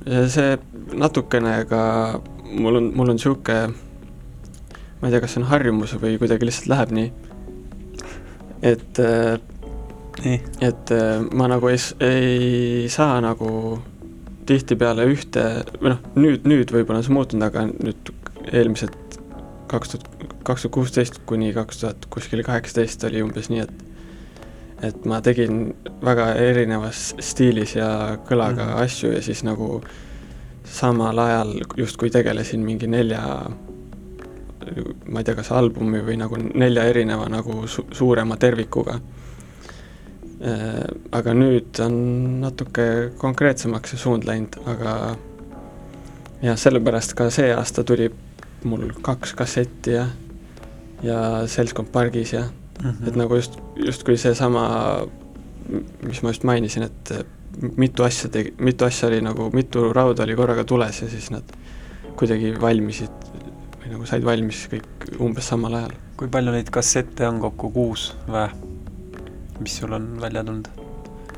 ja 0.06 0.28
see 0.28 0.58
natukene 0.92 1.64
ka, 1.64 2.20
mul 2.50 2.76
on, 2.76 2.92
mul 2.94 3.08
on 3.08 3.16
niisugune, 3.16 3.74
ma 5.00 5.08
ei 5.08 5.12
tea, 5.12 5.20
kas 5.20 5.34
see 5.34 5.42
on 5.42 5.48
harjumus 5.48 5.94
või 6.00 6.18
kuidagi 6.18 6.46
lihtsalt 6.48 6.72
läheb 6.72 6.90
nii 6.90 7.12
et 8.62 9.00
äh, 9.02 9.38
nii. 10.24 10.40
et 10.60 10.90
äh, 10.94 11.24
ma 11.32 11.48
nagu 11.50 11.68
ei, 11.68 11.80
ei 12.00 12.88
saa 12.92 13.20
nagu 13.24 13.78
tihtipeale 14.46 15.06
ühte, 15.08 15.44
või 15.80 15.94
noh, 15.94 16.04
nüüd, 16.18 16.44
nüüd 16.48 16.72
võib-olla 16.74 17.00
on 17.00 17.06
see 17.06 17.16
muutunud, 17.16 17.46
aga 17.48 17.64
nüüd 17.70 18.12
eelmised 18.52 18.92
kaks 19.72 19.94
tuhat, 19.94 20.08
kaks 20.44 20.66
tuhat 20.66 20.74
kuusteist 20.76 21.20
kuni 21.26 21.52
kaks 21.56 21.80
tuhat 21.80 22.06
kuskil 22.12 22.44
kaheksateist 22.44 23.06
oli 23.08 23.24
umbes 23.24 23.50
nii, 23.52 23.64
et 23.64 23.84
et 24.84 25.06
ma 25.08 25.20
tegin 25.24 25.70
väga 26.04 26.34
erinevas 26.36 27.14
stiilis 27.22 27.76
ja 27.78 28.18
kõlaga 28.28 28.66
mm 28.66 28.72
-hmm. 28.72 28.82
asju 28.84 29.12
ja 29.12 29.22
siis 29.22 29.44
nagu 29.44 29.80
samal 30.64 31.18
ajal 31.18 31.54
justkui 31.76 32.10
tegelesin 32.10 32.60
mingi 32.60 32.86
nelja 32.86 33.22
ma 35.08 35.20
ei 35.20 35.26
tea, 35.26 35.36
kas 35.38 35.50
albumi 35.52 36.00
või 36.04 36.16
nagu 36.20 36.38
nelja 36.40 36.84
erineva 36.90 37.28
nagu 37.32 37.66
su 37.70 37.86
suurema 37.92 38.36
tervikuga. 38.40 38.98
Äh, 40.44 40.82
aga 41.14 41.34
nüüd 41.36 41.78
on 41.84 41.94
natuke 42.42 42.86
konkreetsemaks 43.20 43.94
see 43.94 44.02
suund 44.02 44.26
läinud, 44.28 44.58
aga 44.68 44.94
jah, 46.44 46.58
sellepärast 46.60 47.14
ka 47.16 47.30
see 47.32 47.52
aasta 47.54 47.84
tuli 47.86 48.10
mul 48.68 48.90
kaks 49.04 49.34
kassetti 49.38 49.94
ja, 49.94 50.08
ja 51.04 51.18
Seltskond 51.48 51.92
pargis 51.92 52.32
ja 52.32 52.42
mm, 52.42 52.90
-hmm. 52.90 53.08
et 53.08 53.16
nagu 53.16 53.36
just, 53.36 53.58
justkui 53.76 54.16
seesama, 54.16 55.06
mis 56.02 56.22
ma 56.22 56.28
just 56.34 56.44
mainisin, 56.44 56.82
et 56.82 57.14
mitu 57.76 58.02
asja 58.02 58.28
tegi, 58.28 58.54
mitu 58.58 58.84
asja 58.84 59.08
oli 59.08 59.20
nagu, 59.20 59.50
mitu 59.52 59.92
rauda 59.92 60.22
oli 60.22 60.36
korraga 60.36 60.64
tules 60.64 61.02
ja 61.02 61.08
siis 61.08 61.30
nad 61.30 61.56
kuidagi 62.16 62.54
valmisid 62.60 63.10
või 63.84 63.92
nagu 63.92 64.06
said 64.08 64.24
valmis 64.24 64.64
kõik 64.72 65.18
umbes 65.20 65.50
samal 65.52 65.74
ajal. 65.76 65.92
kui 66.16 66.30
palju 66.32 66.54
neid 66.54 66.70
kassette 66.72 67.26
on 67.28 67.40
kokku, 67.42 67.70
kuus 67.74 68.12
või? 68.28 68.48
mis 69.60 69.76
sul 69.78 69.92
on 69.92 70.08
välja 70.20 70.44
tulnud 70.44 70.70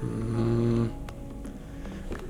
mm.? 0.02 0.86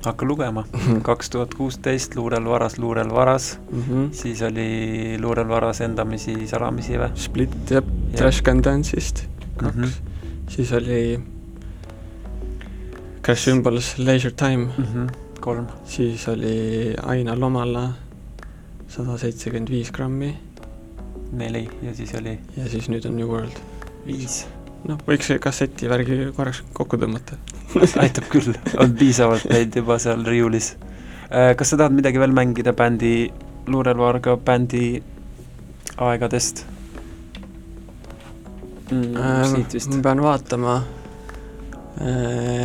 hakka 0.06 0.26
lugema, 0.26 0.64
kaks 1.08 1.30
tuhat 1.34 1.54
kuusteist 1.58 2.16
Luurel 2.16 2.46
varas, 2.48 2.78
Luurel 2.78 3.10
varas 3.12 3.58
mm, 3.70 3.82
-hmm. 3.82 4.08
siis 4.12 4.42
oli 4.42 5.18
Luurel 5.20 5.48
varas 5.48 5.80
endamisi, 5.80 6.46
salamisi 6.46 6.96
või? 6.98 7.10
Split 7.14 7.70
jah, 7.70 7.84
Trash 8.16 8.42
Can 8.42 8.62
Dance'ist 8.64 9.26
kaks 9.56 9.76
mm, 9.76 9.82
-hmm. 9.82 10.48
siis 10.48 10.72
oli 10.72 11.20
Crash 13.22 13.42
Symbols, 13.42 13.98
Leisure 13.98 14.34
Time 14.34 14.64
mm, 14.64 14.84
-hmm. 14.84 15.12
kolm, 15.40 15.66
siis 15.84 16.28
oli 16.28 16.94
Aina 17.02 17.40
Lomala 17.40 18.05
sada 18.96 19.16
seitsekümmend 19.20 19.70
viis 19.70 19.90
grammi. 19.92 20.36
neli 21.32 21.68
ja 21.82 21.94
siis 21.94 22.14
oli? 22.14 22.38
ja 22.56 22.68
siis 22.70 22.88
nüüd 22.88 23.04
on 23.08 23.16
New 23.18 23.28
World. 23.28 23.58
viis. 24.06 24.44
noh, 24.88 25.00
võiks 25.08 25.32
kasseti 25.42 25.90
värgi 25.90 26.30
korraks 26.36 26.62
kokku 26.72 26.96
tõmmata. 27.00 27.36
aitab 28.04 28.30
küll, 28.32 28.54
on 28.80 28.94
piisavalt 28.96 29.44
neid 29.52 29.76
juba 29.76 29.98
seal 30.02 30.24
riiulis. 30.24 30.74
kas 31.28 31.72
sa 31.72 31.80
tahad 31.80 31.96
midagi 31.96 32.22
veel 32.22 32.32
mängida 32.36 32.72
bändi, 32.76 33.28
Luurel 33.66 33.98
Varga 33.98 34.36
bändi 34.36 35.02
aegadest 35.96 36.64
mm,? 38.90 39.66
vist 39.72 39.90
ma. 39.92 40.02
pean 40.08 40.22
vaatama 40.22 40.76
äh,. 40.76 41.05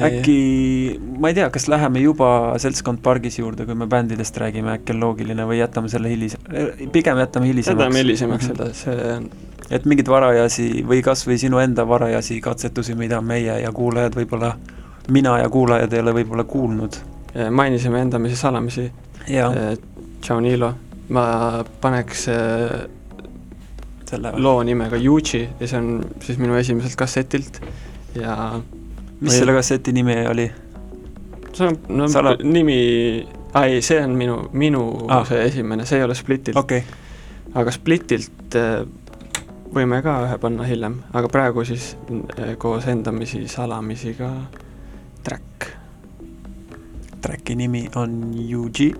äkki, 0.07 0.99
ma 1.19 1.29
ei 1.31 1.37
tea, 1.37 1.49
kas 1.53 1.67
läheme 1.71 2.01
juba 2.03 2.31
Seltskond 2.59 2.99
pargis 3.03 3.39
juurde, 3.39 3.65
kui 3.65 3.75
me 3.75 3.87
bändidest 3.87 4.37
räägime, 4.37 4.73
äkki 4.79 4.95
on 4.95 4.99
loogiline 5.05 5.45
või 5.47 5.61
jätame 5.61 5.91
selle 5.91 6.11
hilis-, 6.11 6.37
pigem 6.91 7.21
jätame 7.21 7.47
hilisemaks. 7.47 7.79
jätame 7.79 8.03
hilisemaks 8.03 8.49
Mhm. 8.49 8.55
seda, 8.55 8.73
see 8.73 9.15
on 9.15 9.29
et 9.71 9.85
mingeid 9.87 10.09
varajasi 10.11 10.83
või 10.87 11.01
kas 11.03 11.23
või 11.27 11.37
sinu 11.39 11.61
enda 11.63 11.85
varajasi 11.87 12.41
katsetusi, 12.43 12.95
mida 12.95 13.21
meie 13.21 13.59
ja 13.61 13.71
kuulajad 13.71 14.15
võib-olla, 14.19 14.53
mina 15.09 15.37
ja 15.39 15.49
kuulajad 15.49 15.93
ei 15.93 15.99
ole 15.99 16.13
võib-olla 16.13 16.43
kuulnud. 16.43 16.95
mainisime 17.51 18.01
endamisi 18.01 18.35
salamisi, 18.35 18.91
Tšau 20.21 20.39
Niilo, 20.39 20.73
ma 21.09 21.63
paneks 21.81 22.27
äh, 22.27 22.81
selle, 24.09 24.31
loo 24.35 24.63
nimega 24.63 24.97
Yuji 24.97 25.49
ja 25.59 25.67
see 25.67 25.79
on 25.79 26.03
siis 26.19 26.37
minu 26.37 26.55
esimeselt 26.59 26.95
kassetilt 26.99 27.61
ja 28.15 28.59
mis 29.21 29.37
selle 29.37 29.53
kasseti 29.53 29.93
nimi 29.93 30.15
oli? 30.27 30.47
see 31.53 31.67
on 31.67 31.77
no, 31.89 32.07
Sala- 32.07 32.37
nimi, 32.43 32.77
ei, 33.63 33.81
see 33.81 33.99
on 34.03 34.15
minu, 34.17 34.37
minu 34.53 34.83
Ah. 35.09 35.25
see 35.27 35.43
esimene, 35.45 35.85
see 35.85 35.97
ei 35.99 36.03
ole 36.07 36.15
Splitilt 36.15 36.57
okay., 36.57 36.81
aga 37.53 37.71
Splitilt 37.75 38.55
äh, 38.55 38.85
võime 39.75 40.01
ka 40.03 40.17
ühe 40.25 40.37
panna 40.39 40.63
hiljem, 40.67 41.01
aga 41.13 41.27
praegu 41.31 41.65
siis 41.67 41.93
äh, 42.39 42.55
koos 42.57 42.87
endamisi 42.87 43.45
salamisiga 43.47 44.31
track. 45.23 45.67
track'i 47.21 47.55
nimi 47.55 47.85
on 47.95 48.19
Yuji. 48.33 48.93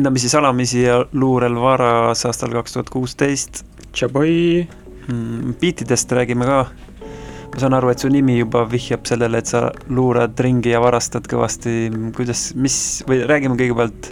Endamisi 0.00 0.32
salamisi 0.32 0.82
ja 0.88 1.02
luurel 1.12 1.60
varas 1.60 2.24
aastal 2.26 2.56
kaks 2.56 2.78
tuhat 2.78 2.92
kuusteist. 2.92 3.64
Tšaboi, 3.92 4.66
Mm, 5.10 5.54
Beatidest 5.60 6.12
räägime 6.12 6.44
ka. 6.44 6.66
ma 7.54 7.58
saan 7.58 7.74
aru, 7.74 7.88
et 7.90 7.98
su 7.98 8.08
nimi 8.08 8.36
juba 8.38 8.62
vihjab 8.70 9.08
sellele, 9.08 9.38
et 9.38 9.46
sa 9.50 9.72
luurad 9.88 10.38
ringi 10.38 10.70
ja 10.70 10.78
varastad 10.80 11.24
kõvasti, 11.26 11.72
kuidas, 12.14 12.52
mis 12.54 12.76
või 13.08 13.24
räägime 13.26 13.56
kõigepealt, 13.58 14.10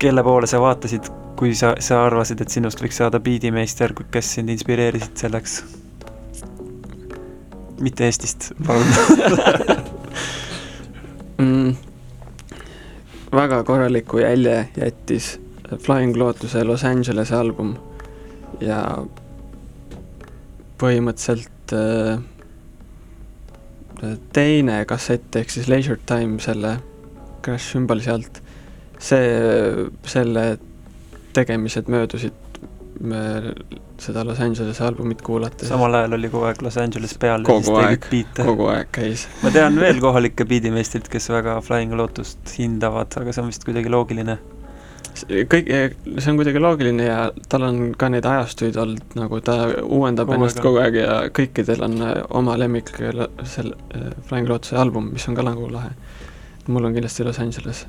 kelle 0.00 0.24
poole 0.24 0.48
sa 0.48 0.60
vaatasid, 0.62 1.10
kui 1.36 1.52
sa, 1.54 1.74
sa 1.84 1.98
arvasid, 2.06 2.40
et 2.40 2.54
sinust 2.54 2.80
võiks 2.80 2.96
saada 2.96 3.20
biidimeister, 3.20 3.92
kes 4.10 4.32
sind 4.38 4.54
inspireerisid 4.54 5.20
selleks? 5.20 5.58
mitte 7.76 8.06
Eestist, 8.08 8.54
palun. 8.64 8.88
mm, 11.42 11.74
väga 13.36 13.62
korraliku 13.64 14.18
jälje 14.18 14.68
jättis 14.76 15.40
Flying 15.82 16.16
Lotus'e 16.16 16.64
Los 16.64 16.84
Angeles'e 16.84 17.36
album 17.36 17.74
ja 18.60 18.80
põhimõtteliselt 20.80 21.74
äh, 21.76 22.18
teine 24.32 24.84
kassett 24.88 25.36
ehk 25.36 25.52
siis 25.52 25.68
Leisure 25.68 26.00
Time 26.06 26.40
selle 26.40 26.76
Crash 27.44 27.72
Symbolisi 27.72 28.10
alt, 28.10 28.40
see, 28.98 29.28
selle 30.08 30.46
tegemised 31.36 31.90
möödusid 31.92 32.45
seda 33.98 34.24
Los 34.24 34.40
Angeles'e 34.40 34.84
albumit 34.86 35.22
kuulates. 35.22 35.68
samal 35.68 35.94
ajal 35.94 36.12
oli 36.16 36.28
kogu 36.32 36.44
aeg 36.48 36.62
Los 36.62 36.76
Angeles 36.80 37.14
peal 37.20 37.40
ja 37.40 37.46
Kogu 37.46 37.64
siis 37.64 37.78
tegid 37.78 38.10
biite. 38.10 38.44
kogu 38.44 38.68
aeg 38.72 38.88
käis. 38.92 39.26
ma 39.42 39.50
tean 39.54 39.76
veel 39.80 40.00
kohalikke 40.00 40.44
biidimeistreid, 40.48 41.08
kes 41.12 41.28
väga 41.32 41.60
Flying 41.64 41.92
Lotus't 41.96 42.52
hindavad, 42.58 43.16
aga 43.20 43.32
see 43.32 43.42
on 43.42 43.48
vist 43.52 43.64
kuidagi 43.68 43.92
loogiline. 43.92 44.38
kõik, 45.52 45.68
see 46.18 46.30
on 46.32 46.36
kuidagi 46.40 46.60
loogiline 46.60 47.04
ja 47.08 47.18
tal 47.48 47.62
on 47.68 47.94
ka 47.98 48.08
neid 48.12 48.26
ajastuid 48.28 48.76
olnud, 48.80 49.16
nagu 49.16 49.40
ta 49.40 49.58
uuendab 49.82 50.28
Kogu 50.28 50.38
ennast 50.40 50.60
aeg. 50.60 50.66
kogu 50.68 50.82
aeg 50.84 51.00
ja 51.00 51.18
kõikidel 51.40 51.84
on 51.88 51.98
äh, 52.02 52.14
oma 52.30 52.56
lemmik 52.60 52.92
l- 53.12 53.28
sel-, 53.44 53.74
Flying 54.28 54.48
Lotus'e 54.48 54.76
album, 54.80 55.12
mis 55.12 55.28
on 55.28 55.34
ka 55.38 55.42
nagu 55.46 55.68
lahe. 55.72 55.92
mul 56.66 56.84
on 56.84 56.94
kindlasti 56.96 57.24
Los 57.24 57.38
Angeles 57.40 57.86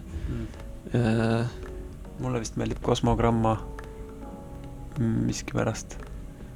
äh,. 0.95 1.47
mulle 2.19 2.39
vist 2.39 2.55
meeldib 2.57 2.79
Kosmogramma 2.81 3.57
miskipärast. 4.99 5.97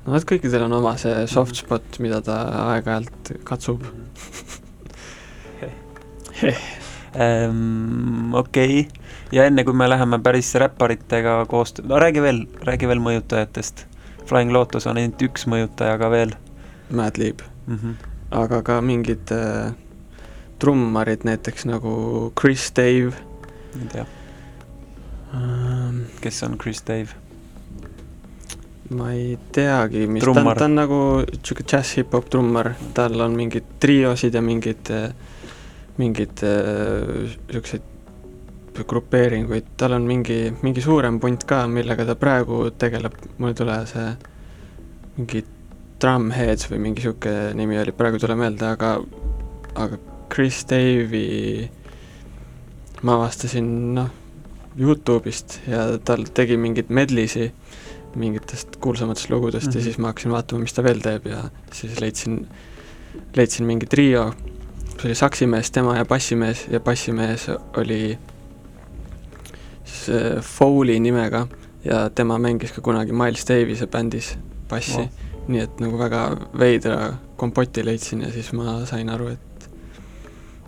no 0.05 0.15
vot, 0.15 0.25
kõikidel 0.27 0.65
on 0.67 0.73
oma 0.79 0.95
see 1.01 1.25
soft 1.31 1.55
spot, 1.61 1.99
mida 2.03 2.21
ta 2.25 2.41
aeg-ajalt 2.71 3.35
katsub. 3.47 3.85
Ehm, 7.11 8.31
okei, 8.39 8.85
ja 9.35 9.43
enne 9.43 9.65
kui 9.67 9.75
me 9.75 9.89
läheme 9.89 10.15
päris 10.23 10.53
räpparitega 10.55 11.41
koostöö, 11.51 11.85
no 11.85 11.99
räägi 11.99 12.21
veel, 12.23 12.45
räägi 12.63 12.87
veel 12.87 13.03
mõjutajatest. 13.03 13.83
Flying 14.29 14.53
Lotus 14.55 14.87
on 14.87 14.97
ainult 14.97 15.19
üks 15.27 15.43
mõjutaja 15.51 15.97
ka 15.99 16.07
veel 16.13 16.31
Madlib, 16.89 17.43
mm. 17.67 17.75
-hmm. 17.77 18.07
aga 18.31 18.61
ka 18.63 18.79
mingid 18.81 19.33
äh, 19.35 19.73
trummarid 20.59 21.27
näiteks 21.27 21.67
nagu 21.67 22.31
Chris 22.39 22.71
Dave 22.75 23.11
ei 23.81 23.87
tea, 23.91 24.05
ähm,. 25.33 26.05
kes 26.21 26.43
on 26.43 26.57
Chris 26.57 26.83
Dave? 26.87 27.20
Ma 28.91 29.11
ei 29.13 29.37
teagi, 29.55 30.05
mis 30.07 30.23
ta 30.23 30.29
on, 30.29 30.35
Trummar. 30.35 30.57
ta 30.59 30.67
on 30.67 30.75
nagu 30.75 30.99
sihuke 31.37 31.63
džäss 31.63 31.99
hip-hop 31.99 32.27
trummar, 32.31 32.73
tal 32.97 33.23
on 33.23 33.37
mingid 33.37 33.77
triosid 33.79 34.35
ja 34.35 34.41
mingid, 34.43 34.91
mingid 36.01 36.43
äh, 36.47 37.37
siukseid 37.51 37.87
grupeeringuid, 38.87 39.73
tal 39.77 39.95
on 39.97 40.05
mingi, 40.07 40.43
mingi 40.63 40.83
suurem 40.83 41.19
punt 41.19 41.43
ka, 41.47 41.63
millega 41.67 42.05
ta 42.07 42.15
praegu 42.19 42.69
tegeleb, 42.79 43.17
mul 43.37 43.51
ei 43.51 43.57
tule 43.57 43.79
see 43.89 44.07
mingi 45.17 45.43
Drumheads 46.01 46.65
või 46.71 46.79
mingi 46.87 47.03
sihuke 47.03 47.51
nimi 47.53 47.77
oli, 47.77 47.93
praegu 47.93 48.17
ei 48.17 48.23
tule 48.23 48.37
meelde, 48.39 48.71
aga, 48.73 48.95
aga 49.75 49.99
Chris 50.31 50.63
Dave'i 50.69 51.67
ma 53.05 53.19
avastasin 53.19 53.67
noh, 53.97 54.09
Youtube'ist 54.79 55.59
ja 55.67 55.83
tal 56.07 56.23
tegi 56.33 56.55
mingeid 56.57 56.89
medlisi 56.89 57.49
mingitest 58.15 58.75
kuulsamatest 58.81 59.29
lugudest 59.29 59.65
mm 59.67 59.69
Mhm. 59.69 59.73
-hmm. 59.75 59.79
ja 59.79 59.83
siis 59.83 59.97
ma 59.97 60.07
hakkasin 60.07 60.31
vaatama, 60.31 60.61
mis 60.61 60.73
ta 60.73 60.83
veel 60.83 60.99
teeb 60.99 61.25
ja 61.27 61.43
siis 61.73 61.99
leidsin, 62.01 62.47
leidsin 63.35 63.65
mingi 63.65 63.85
trio, 63.85 64.33
see 64.97 65.05
oli 65.09 65.15
saksimees, 65.15 65.71
tema 65.71 65.97
ja 65.97 66.05
bassimees 66.05 66.65
ja 66.71 66.79
bassimees 66.79 67.47
oli 67.77 68.17
siis 69.85 70.09
äh, 70.09 70.41
Foley 70.41 70.99
nimega 70.99 71.47
ja 71.85 72.09
tema 72.09 72.37
mängis 72.37 72.71
ka 72.71 72.81
kunagi 72.81 73.11
Miles 73.11 73.45
Davis'e 73.49 73.87
bändis 73.87 74.37
bassi 74.69 74.91
Wow. 74.91 74.99
wow.. 75.01 75.09
nii 75.47 75.59
et 75.63 75.79
nagu 75.79 75.97
väga 75.99 76.37
veidra 76.59 77.13
kompoti 77.37 77.85
leidsin 77.85 78.21
ja 78.21 78.31
siis 78.31 78.53
ma 78.53 78.85
sain 78.85 79.09
aru, 79.09 79.27
et 79.27 79.39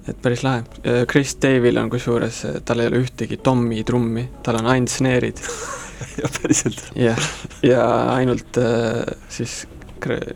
et 0.10 0.18
päris 0.22 0.42
lahe. 0.44 0.64
Chris 1.08 1.38
Dave'il 1.42 1.78
on 1.78 1.90
kusjuures, 1.90 2.42
tal 2.66 2.80
ei 2.80 2.88
ole 2.88 2.98
ühtegi 3.06 3.38
tommi 3.38 3.84
trummi, 3.84 4.26
tal 4.44 4.56
on 4.60 4.66
ainult 4.66 4.90
snare'id 4.92 5.38
jah, 6.22 6.32
päriselt. 6.42 6.84
jah, 6.96 7.20
ja 7.64 7.86
ainult 8.14 8.58
äh, 8.58 9.04
siis 9.30 9.64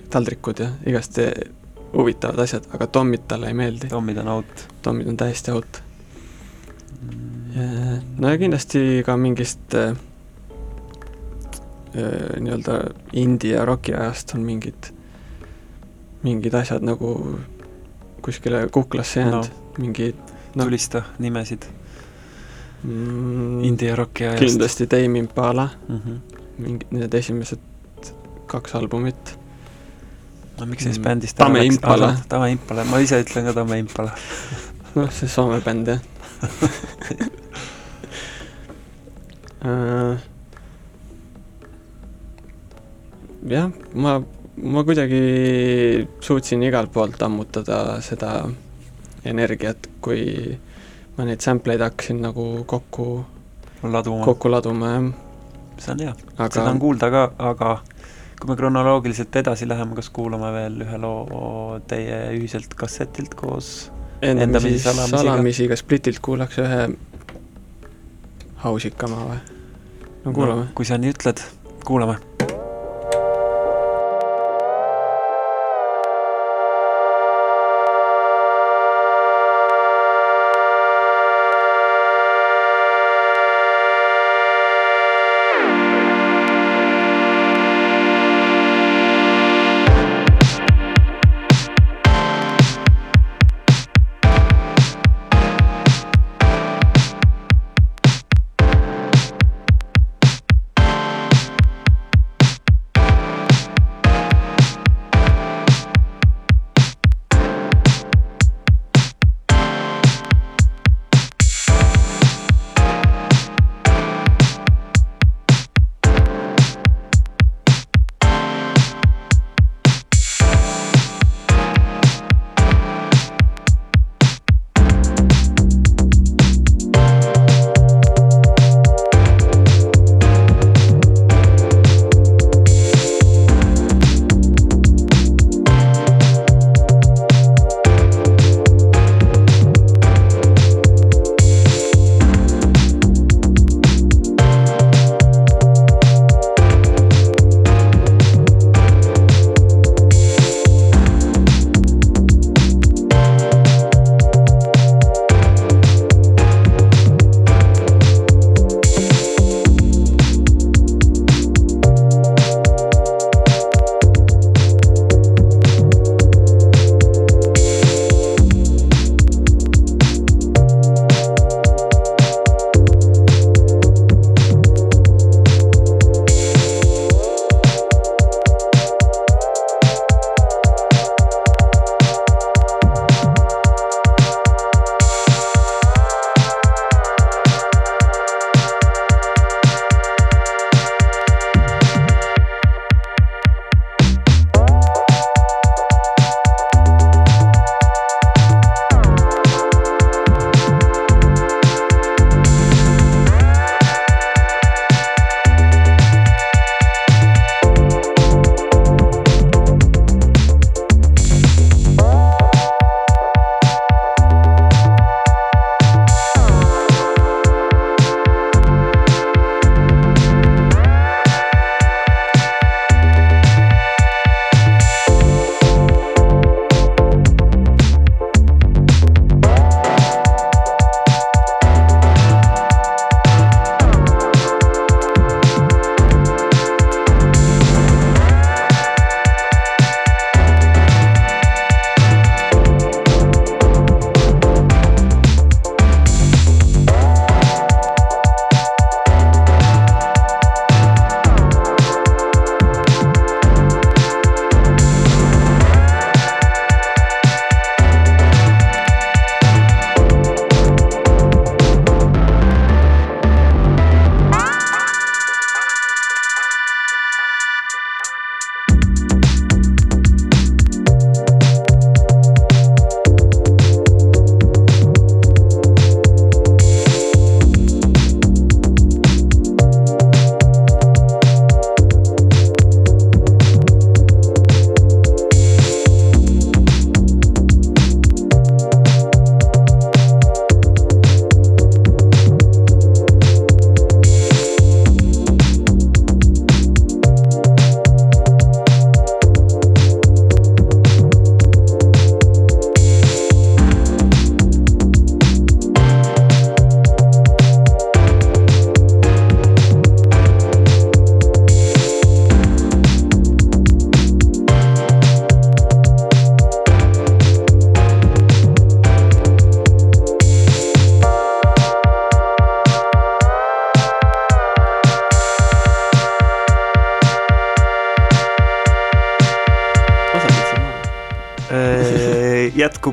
taldrikud 0.10 0.60
ja 0.64 0.70
igast 0.88 1.20
äh, 1.20 1.32
huvitavad 1.94 2.40
asjad, 2.44 2.68
aga 2.76 2.88
tommid 2.88 3.26
talle 3.28 3.48
ei 3.52 3.58
meeldi, 3.58 3.90
Tommid 3.92 4.18
on 4.24 4.28
out. 4.28 4.68
tommid 4.82 5.08
on 5.08 5.18
täiesti 5.18 5.52
out. 5.52 5.82
no 8.18 8.30
ja 8.30 8.38
kindlasti 8.38 9.04
ka 9.06 9.16
mingist 9.18 9.74
äh, 9.76 9.96
nii-öelda 12.40 12.80
indie 13.18 13.56
ja 13.56 13.66
roki 13.66 13.96
ajast 13.98 14.36
on 14.36 14.44
mingid, 14.46 14.92
mingid 16.24 16.54
asjad 16.54 16.86
nagu 16.86 17.40
kuskile 18.22 18.68
kuklasse 18.72 19.20
jäänud 19.20 19.34
No. 19.34 19.42
no., 19.42 19.78
mingi 19.78 20.12
no. 20.12 20.36
No. 20.56 20.64
tulista 20.66 21.02
nimesid 21.20 21.66
mm, 22.84 23.64
indie 23.64 23.96
rocki 23.96 24.26
ajast. 24.28 24.44
kindlasti 24.44 24.88
Tame 24.88 25.20
Impala, 25.20 25.70
mm. 25.88 26.00
-hmm. 26.00 26.20
mingid 26.58 26.92
need 26.92 27.14
esimesed 27.14 27.60
kaks 28.48 28.76
albumit 28.76 29.38
no 30.60 30.66
miks 30.66 30.84
siis 30.84 30.98
Mm, 31.00 31.04
bändist 31.04 31.38
Tame 31.38 31.66
Impala. 31.66 32.16
Tame 32.30 32.52
Impala, 32.52 32.84
ma 32.84 33.00
ise 33.00 33.22
ütlen 33.22 33.46
ka 33.46 33.54
Tame 33.54 33.80
Impala. 33.80 34.12
noh, 34.96 35.12
see 35.12 35.30
Soome 35.30 35.62
bänd 35.62 35.88
jah 35.88 36.02
Äh, 39.68 40.18
jah, 43.50 43.72
ma, 43.98 44.20
ma 44.62 44.84
kuidagi 44.86 45.22
suutsin 46.22 46.62
igalt 46.68 46.94
poolt 46.94 47.22
ammutada 47.26 47.98
seda 48.06 48.32
energiat, 49.26 49.90
kui 50.02 50.54
ma 51.18 51.26
neid 51.26 51.42
sample 51.42 51.74
eid 51.74 51.82
hakkasin 51.82 52.22
nagu 52.22 52.46
kokku, 52.70 53.08
laduma, 53.84 54.24
kokku 54.26 54.52
laduma 54.52 54.94
jah, 54.94 55.12
see 55.82 55.94
on 55.96 56.04
hea, 56.06 56.16
aga 56.38 56.50
seda 56.54 56.70
on 56.72 56.82
kuulda 56.82 57.10
ka, 57.14 57.24
aga 57.52 57.72
kui 58.38 58.52
me 58.52 58.58
kronoloogiliselt 58.60 59.36
edasi 59.42 59.68
läheme, 59.70 59.98
kas 59.98 60.12
kuulame 60.14 60.52
veel 60.54 60.82
ühe 60.86 61.02
loo 61.02 61.80
teie 61.90 62.22
ühiselt 62.38 62.78
kassetilt 62.78 63.34
koos? 63.38 63.92
endamisi 64.22 64.80
salamisiga. 64.82 65.24
salamisiga 65.24 65.78
Splitilt 65.78 66.22
kuulaks 66.26 66.62
ühe 66.62 66.84
hausikama 68.64 69.26
või? 69.32 69.42
no 70.26 70.34
kuulame 70.34 70.68
no.. 70.68 70.72
kui 70.78 70.86
sa 70.86 71.02
nii 71.02 71.14
ütled, 71.18 71.44
kuulame. 71.86 72.22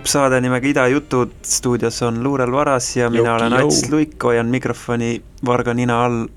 Jätkub 0.05 0.21
saade 0.21 0.41
nimega 0.41 0.69
Ida 0.69 0.89
jutud, 0.89 1.33
stuudios 1.43 2.03
on 2.03 2.23
Luurel 2.23 2.53
Varas 2.53 2.97
ja 2.97 3.11
mina 3.11 3.31
Joki, 3.31 3.45
olen 3.45 3.53
Ats. 3.53 3.91
Luik, 3.91 4.23
hoian 4.23 4.47
mikrofoni 4.47 5.23
varga 5.45 5.75
nina 5.75 6.05
all. 6.05 6.29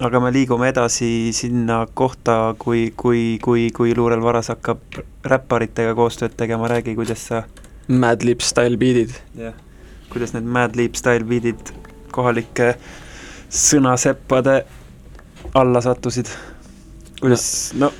aga 0.00 0.20
me 0.20 0.30
liigume 0.32 0.68
edasi 0.68 1.32
sinna 1.32 1.86
kohta, 1.94 2.54
kui, 2.58 2.92
kui, 2.96 3.38
kui, 3.42 3.70
kui 3.70 3.94
Luurel 3.94 4.22
Varas 4.22 4.48
hakkab 4.48 4.78
räpparitega 5.24 5.94
koostööd 5.94 6.36
tegema, 6.36 6.68
räägi, 6.68 6.94
kuidas 6.94 7.26
sa, 7.26 7.42
Madlib 7.88 8.40
style 8.40 8.78
beat'id. 8.78 9.12
jah, 9.36 9.54
kuidas 10.08 10.32
need 10.32 10.44
Mad 10.46 10.76
Leap 10.76 10.94
Style 10.94 11.26
beat'id 11.26 11.74
kohalike 12.12 12.76
sõnaseppade 13.50 14.62
alla 15.54 15.80
sattusid. 15.80 16.30
kuidas, 17.20 17.74
no 17.74 17.92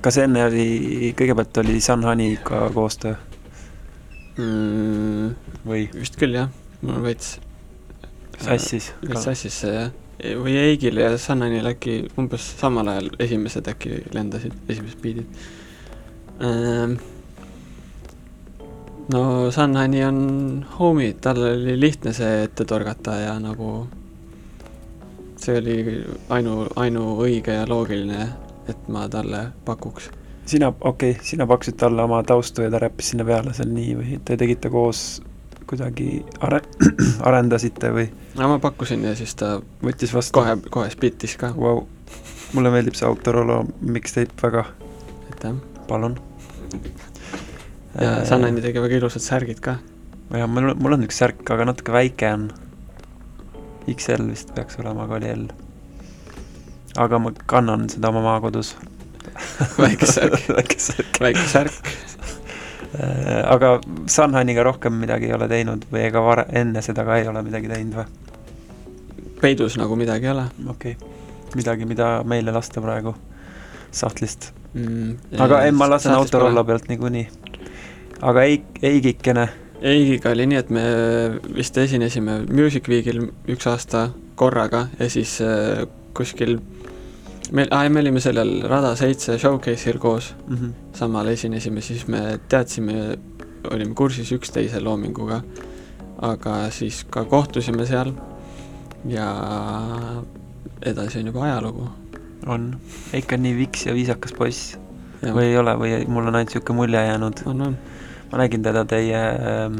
kas 0.00 0.18
enne 0.18 0.48
oli, 0.48 1.14
kõigepealt 1.14 1.62
oli 1.62 1.80
Sunhoniga 1.80 2.66
koostöö 2.74 3.14
mm,. 4.36 5.34
või 5.66 5.86
vist 5.94 6.18
küll 6.20 6.36
jah, 6.36 6.52
mul 6.82 7.02
veits. 7.04 7.36
sassis? 8.40 8.92
veits 9.02 9.26
sassis 9.28 9.60
see 9.64 9.74
jah. 9.74 9.92
või 10.40 10.56
Eigil 10.60 11.02
ja 11.02 11.12
Sannanil 11.20 11.66
äkki 11.72 11.98
umbes 12.20 12.46
samal 12.60 12.88
ajal 12.92 13.12
esimesed 13.26 13.68
äkki 13.72 14.00
lendasid, 14.16 14.56
esimesed 14.68 15.02
beat'id 15.02 15.28
ähm,. 16.46 16.96
no 19.12 19.22
Sannani 19.54 20.04
on 20.04 20.18
homie, 20.78 21.12
tal 21.20 21.42
oli 21.52 21.78
lihtne 21.80 22.12
see 22.16 22.42
ette 22.46 22.64
torgata 22.68 23.20
ja 23.24 23.38
nagu 23.40 23.86
see 25.40 25.58
oli 25.60 25.76
ainu, 26.32 26.66
ainuõige 26.80 27.60
ja 27.60 27.66
loogiline, 27.68 28.28
et 28.68 28.88
ma 28.92 29.06
talle 29.12 29.50
pakuks. 29.66 30.10
sina, 30.46 30.72
okei 30.80 31.10
okay,, 31.10 31.24
sina 31.26 31.46
pakkusid 31.46 31.78
talle 31.80 32.02
oma 32.02 32.22
taustu 32.26 32.62
ja 32.62 32.70
ta 32.70 32.78
räppis 32.82 33.12
sinna 33.12 33.24
peale 33.24 33.54
seal 33.56 33.72
nii 33.72 33.96
või 33.98 34.20
te 34.24 34.36
tegite 34.40 34.70
koos 34.70 35.20
kuidagi 35.66 36.24
are-, 36.46 36.62
arendasite 37.28 37.90
või 37.94 38.06
no 38.38 38.48
ma 38.52 38.58
pakkusin 38.62 39.04
ja 39.04 39.14
siis 39.18 39.34
ta 39.38 39.56
võttis 39.82 40.14
vastu? 40.14 40.38
kohe, 40.38 40.56
kohe 40.70 40.90
spittis 40.92 41.36
ka, 41.40 41.52
Vau, 41.56 41.86
mulle 42.54 42.72
meeldib 42.74 42.96
see 42.98 43.08
Autorolo 43.08 43.62
mixtape 43.80 44.36
väga, 44.42 44.64
jah. 45.42 45.58
palun. 45.88 46.16
ja 48.00 48.18
Sannani 48.28 48.62
tegi 48.64 48.82
väga 48.82 49.00
ilusad 49.00 49.24
särgid 49.24 49.62
ka. 49.64 49.78
jah, 50.30 50.48
mul, 50.50 50.74
mul 50.78 50.98
on 50.98 51.06
üks 51.08 51.18
särk, 51.22 51.42
aga 51.50 51.70
natuke 51.72 51.94
väike 51.94 52.32
on. 52.32 52.50
XL 53.86 54.26
vist 54.32 54.50
peaks 54.54 54.80
olema, 54.82 55.04
aga 55.06 55.14
oli 55.20 55.28
L. 55.30 55.46
aga 56.98 57.18
ma 57.22 57.30
kannan 57.46 57.88
seda 57.90 58.10
oma 58.10 58.24
maakodus. 58.24 58.74
Väike 59.82 60.06
särk. 60.06 60.48
väike 60.48 60.78
särk. 60.80 61.20
väike 61.20 61.48
särk, 61.50 61.94
Äh, 62.98 63.52
aga 63.52 63.80
Sunhaniga 64.06 64.62
rohkem 64.64 64.94
midagi 65.00 65.28
ei 65.28 65.34
ole 65.36 65.48
teinud 65.50 65.84
või 65.90 66.06
ega 66.06 66.20
vare-, 66.24 66.46
enne 66.56 66.80
seda 66.84 67.04
ka 67.04 67.18
ei 67.20 67.26
ole 67.28 67.42
midagi 67.44 67.68
teinud 67.68 67.98
või? 67.98 68.06
peidus 69.40 69.76
nagu 69.76 69.98
midagi 70.00 70.24
ei 70.28 70.32
ole 70.32 70.44
okei 70.72 70.94
okay., 70.96 71.10
midagi, 71.58 71.88
mida 71.88 72.22
meile 72.24 72.54
lasta 72.54 72.80
praegu 72.80 73.12
sahtlist. 73.92 74.52
mm,. 74.72 75.36
aga 75.44 75.64
ei, 75.66 75.74
ma 75.76 75.90
lasen 75.90 76.14
Autorollo. 76.16 76.64
pealt 76.64 76.88
niikuinii. 76.88 77.26
aga 78.22 78.46
ei, 78.48 78.62
Eigikene, 78.82 79.48
Eigiga 79.82 80.32
oli 80.32 80.46
nii, 80.48 80.62
et 80.62 80.72
me 80.72 80.86
vist 81.58 81.76
esinesime 81.76 82.38
Music 82.48 82.88
Weekil 82.88 83.26
üks 83.52 83.68
aasta 83.68 84.08
korraga 84.40 84.86
ja 85.00 85.10
siis 85.12 85.36
äh, 85.44 85.84
kuskil 86.16 86.60
meil, 87.52 87.68
me 87.90 88.00
olime 88.00 88.20
sellel 88.20 88.62
Rada 88.68 88.94
seitse 88.96 89.38
showcase'il 89.38 89.98
koos, 90.02 90.34
Mhm. 90.48 90.70
samal 90.94 91.26
esinesime, 91.28 91.80
siis 91.80 92.06
me 92.08 92.38
teadsime, 92.48 93.16
olime 93.70 93.94
kursis 93.94 94.32
üksteise 94.32 94.80
loominguga, 94.80 95.42
aga 96.22 96.70
siis 96.70 97.04
ka 97.10 97.24
kohtusime 97.24 97.86
seal 97.86 98.12
ja 99.08 99.26
edasi 100.82 101.18
on 101.20 101.26
juba 101.32 101.44
ajalugu. 101.44 101.88
on 102.46 102.76
ikka 103.16 103.36
nii 103.36 103.56
viks 103.58 103.86
ja 103.86 103.94
viisakas 103.94 104.32
poiss 104.36 104.76
või 105.22 105.48
ei 105.48 105.56
ole 105.58 105.72
või 105.80 106.06
mul 106.08 106.28
on 106.28 106.34
ainult 106.36 106.52
niisugune 106.52 106.76
mulje 106.76 107.00
jäänud? 107.06 107.40
on, 107.46 107.60
on. 107.60 107.76
Ma 108.30 108.42
nägin 108.42 108.62
teda 108.64 108.84
teie 108.88 109.18
ähm, 109.18 109.76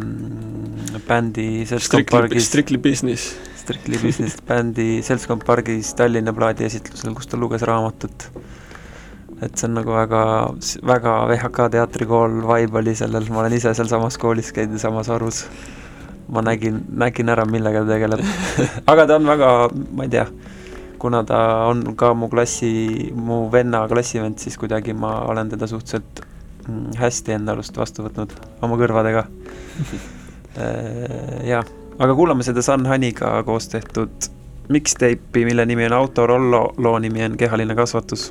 bändi 1.07 1.67
Seltskond 1.67 2.07
Strictly, 2.07 2.19
pargis, 2.19 2.47
strictly 2.47 2.79
business. 2.79 3.37
Strictly 3.57 3.99
Business 3.99 4.37
bändi 4.49 5.03
Seltskond 5.03 5.43
pargis 5.47 5.95
Tallinna 5.99 6.35
plaadi 6.35 6.67
esitlusel, 6.69 7.15
kus 7.15 7.27
ta 7.27 7.39
luges 7.41 7.65
raamatut. 7.67 8.29
et 9.43 9.53
see 9.59 9.67
on 9.69 9.75
nagu 9.77 9.93
väga, 9.93 10.21
väga 10.89 11.15
VHK 11.29 11.67
teatrikool 11.75 12.39
vibe 12.47 12.79
oli 12.81 12.95
sellel, 12.97 13.27
ma 13.29 13.43
olen 13.43 13.57
ise 13.59 13.75
sealsamas 13.77 14.17
koolis 14.19 14.49
käinud 14.57 14.79
ja 14.79 14.87
samas 14.87 15.11
arus. 15.13 15.43
ma 16.29 16.43
nägin, 16.43 16.81
nägin 16.89 17.29
ära, 17.29 17.45
millega 17.47 17.85
ta 17.85 17.93
tegeleb. 17.93 18.23
aga 18.93 19.07
ta 19.07 19.19
on 19.19 19.29
väga, 19.29 19.51
ma 19.99 20.07
ei 20.07 20.15
tea, 20.15 20.25
kuna 20.99 21.25
ta 21.27 21.41
on 21.67 21.85
ka 21.97 22.15
mu 22.15 22.31
klassi, 22.31 23.13
mu 23.15 23.45
venna 23.53 23.85
klassivend, 23.91 24.39
siis 24.39 24.57
kuidagi 24.59 24.95
ma 24.95 25.21
olen 25.27 25.53
teda 25.53 25.69
suhteliselt 25.71 26.26
hästi 26.99 27.37
enda 27.37 27.55
arust 27.57 27.77
vastu 27.79 28.07
võtnud 28.07 28.35
oma 28.63 28.79
kõrvadega. 28.81 29.27
jaa, 31.51 31.63
aga 31.99 32.15
kuulame 32.15 32.47
seda 32.47 32.65
Sunhaniga 32.65 33.39
koos 33.47 33.69
tehtud 33.73 34.31
mixtape'i, 34.73 35.45
mille 35.47 35.67
nimi 35.67 35.87
on 35.87 35.99
Autorollo, 36.01 36.63
loo 36.77 36.99
nimi 36.99 37.25
on 37.25 37.37
Kehaline 37.37 37.75
kasvatus. 37.79 38.31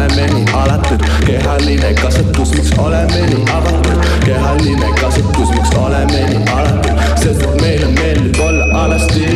oleme 0.00 0.34
nii 0.34 0.44
alatud, 0.52 1.02
kehaline 1.26 1.94
kasvatus, 1.94 2.50
miks 2.54 2.70
oleme 2.78 3.20
nii 3.26 3.44
avatud, 3.52 4.06
kehaline 4.24 4.92
kasvatus, 5.00 5.50
miks 5.50 5.74
oleme 5.76 6.20
nii 6.28 6.44
alatud, 6.54 7.02
sest 7.22 7.42
et 7.42 7.60
meile 7.60 7.86
meeldib 7.86 8.40
olla 8.40 8.84
alasti. 8.84 9.26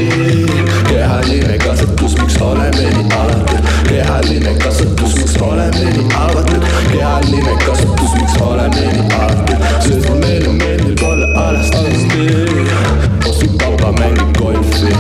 kehaline 0.89 1.59
kasvatus, 1.59 2.17
miks 2.21 2.37
oleme 2.41 2.91
nii 2.97 3.13
alatud, 3.19 3.69
kehaline 3.89 4.55
kasvatus, 4.65 5.17
miks 5.17 5.37
oleme 5.43 5.85
nii 5.97 6.09
avatud, 6.19 6.65
kehaline 6.93 7.57
kasvatus, 7.67 8.15
miks 8.15 8.41
oleme 8.41 8.87
nii 8.93 9.09
alatud, 9.21 9.69
sest 9.81 10.09
et 10.09 10.21
meile 10.25 10.49
meeldib 10.49 11.03
olla 11.03 11.29
alasti. 11.49 12.09
ostsin 13.29 13.59
kauba, 13.59 13.93
mängin 13.93 14.33
golfi. 14.39 14.97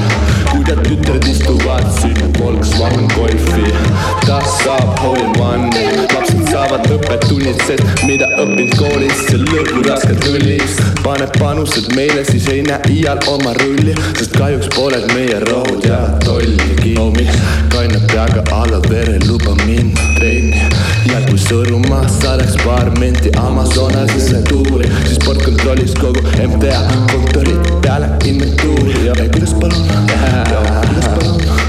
Kuidas 0.52 0.78
tütred 0.88 1.24
istuvad 1.28 1.88
siin 2.00 2.34
Volkswagen 2.38 3.08
golfi, 3.16 3.74
tas 4.26 4.58
saab 4.64 4.98
hole 4.98 5.24
in 5.24 5.40
one 5.40 5.53
õppetunnid, 6.92 7.60
sest 7.66 8.04
mida 8.08 8.28
õppinud 8.40 8.74
koolis, 8.78 9.24
see 9.28 9.40
lõbu 9.42 9.84
raske 9.88 10.16
tullis. 10.24 10.78
pane 11.04 11.28
panused 11.38 11.90
meile, 11.96 12.24
siis 12.28 12.48
ei 12.52 12.62
näe 12.66 12.80
iial 12.94 13.20
oma 13.32 13.54
rulli, 13.60 13.94
sest 14.18 14.36
kahjuks 14.38 14.70
pooled 14.76 15.06
meie 15.14 15.40
rohud 15.48 15.84
jäävad 15.86 16.24
tolli 16.24 16.78
kinni. 16.82 17.28
kainab 17.74 18.06
peaga 18.12 18.44
alla 18.60 18.80
vere, 18.88 19.18
luba 19.28 19.54
minna 19.64 20.08
trenni 20.18 20.64
ja 21.12 21.20
kui 21.28 21.38
Sõõrumaa 21.44 22.06
saadaks 22.08 22.56
paar 22.64 22.90
menti 22.98 23.32
Amazonasesse 23.40 24.42
tuuri, 24.48 24.88
siis 25.04 25.18
sportkontrollis 25.20 25.94
kogu 26.00 26.24
MTA 26.48 26.80
kontorid 27.12 27.70
peale 27.84 28.10
inventuuri 28.24 29.06
ja 29.06 29.18
kuidas 29.26 29.54
palun, 29.60 29.94
kuidas 30.14 31.12
palun 31.14 31.63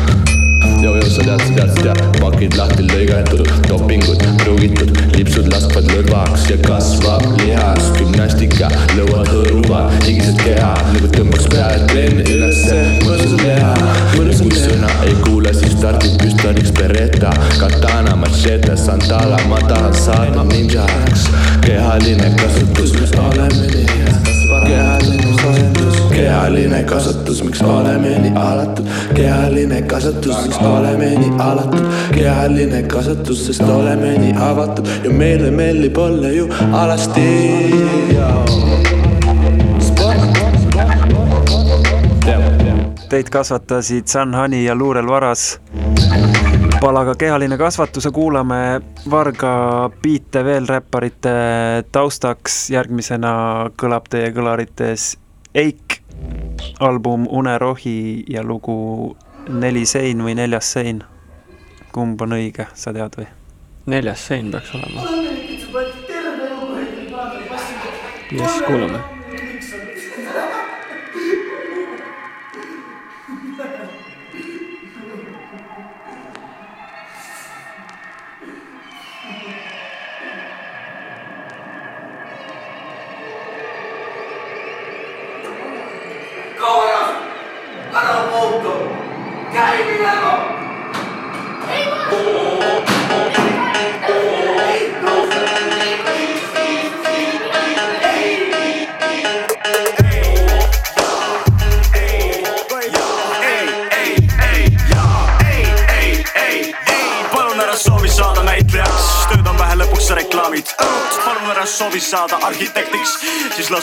sa 1.15 1.23
tead, 1.23 1.39
sa 1.39 1.53
tead, 1.55 1.69
sa 1.71 1.81
tead, 1.81 1.99
pakid 2.19 2.55
lahti 2.59 2.83
lõigatud, 2.89 3.47
dopingud 3.69 4.23
pruugitud, 4.41 4.89
lipsud 5.15 5.47
laskvad 5.53 5.87
lõdvaks 5.93 6.47
ja 6.49 6.57
kasvab 6.65 7.23
lihas, 7.39 7.87
gümnastika 7.95 8.67
lõuad 8.97 9.29
hõõruvad, 9.31 9.95
higised 10.03 10.41
keha. 10.43 10.73
Nagu 10.91 11.11
tõmbaks 11.15 11.47
peale 11.53 11.87
trenni 11.91 12.25
ülesse, 12.35 12.81
mõnusad 13.05 13.45
leha, 13.45 13.71
mõnusad 14.17 14.43
kui 14.49 14.59
sõna 14.59 14.91
ei 15.07 15.15
kuule, 15.21 15.55
siis 15.55 15.77
stardib 15.77 16.19
püstoliks 16.19 16.75
Beretta, 16.75 17.31
katana, 17.61 18.17
machete, 18.19 18.75
sandala, 18.79 19.39
ma 19.51 19.61
tahan 19.69 19.95
saada 19.95 20.43
ninjaks, 20.51 21.29
kehaline 21.63 22.33
kasutus, 22.41 22.91
oleme 23.29 23.71
nii 23.71 23.87
head, 23.93 24.35
kehaline 24.67 25.31
kasvatus, 25.31 25.74
kehaline 26.15 26.83
kasvatus, 26.83 27.43
miks 27.43 27.61
oleme 27.61 28.13
nii 28.23 28.31
alatud, 28.39 28.87
kehaline 29.15 29.81
kasvatus, 29.81 30.37
miks 30.45 30.57
oleme 30.57 31.09
nii 31.19 31.31
alatud, 31.43 31.87
kehaline 32.15 32.83
kasvatus, 32.91 33.41
sest 33.47 33.63
oleme 33.67 34.13
nii 34.21 34.35
avatud 34.49 34.87
ja 35.03 35.11
meile 35.11 35.51
meeldib 35.51 35.97
olla 35.97 36.31
ju 36.31 36.47
alasti. 36.71 37.25
Teid 43.09 43.29
kasvatasid 43.31 44.07
Sanhani 44.07 44.63
ja 44.65 44.75
Luurel 44.75 45.07
Varas. 45.07 45.59
palaga 46.79 47.15
kehaline 47.15 47.57
kasvatus 47.57 48.05
ja 48.05 48.11
kuulame 48.11 48.81
Varga 49.11 49.89
biite 50.01 50.43
veel 50.45 50.67
räpparite 50.67 51.35
taustaks. 51.91 52.69
järgmisena 52.69 53.35
kõlab 53.81 54.09
teie 54.09 54.31
kõlarites 54.31 55.15
Eik, 55.55 56.01
album 56.79 57.27
Unerohi 57.29 58.23
ja 58.29 58.43
lugu 58.43 59.15
Neli 59.49 59.85
sein 59.85 60.23
või 60.23 60.35
Neljas 60.35 60.71
sein. 60.73 61.03
kumb 61.91 62.21
on 62.21 62.33
õige, 62.35 62.67
sa 62.73 62.91
tead 62.93 63.15
või? 63.15 63.27
neljas 63.85 64.27
sein 64.27 64.51
peaks 64.51 64.75
olema. 64.75 65.01
jess, 68.31 68.61
kuulame 68.67 69.14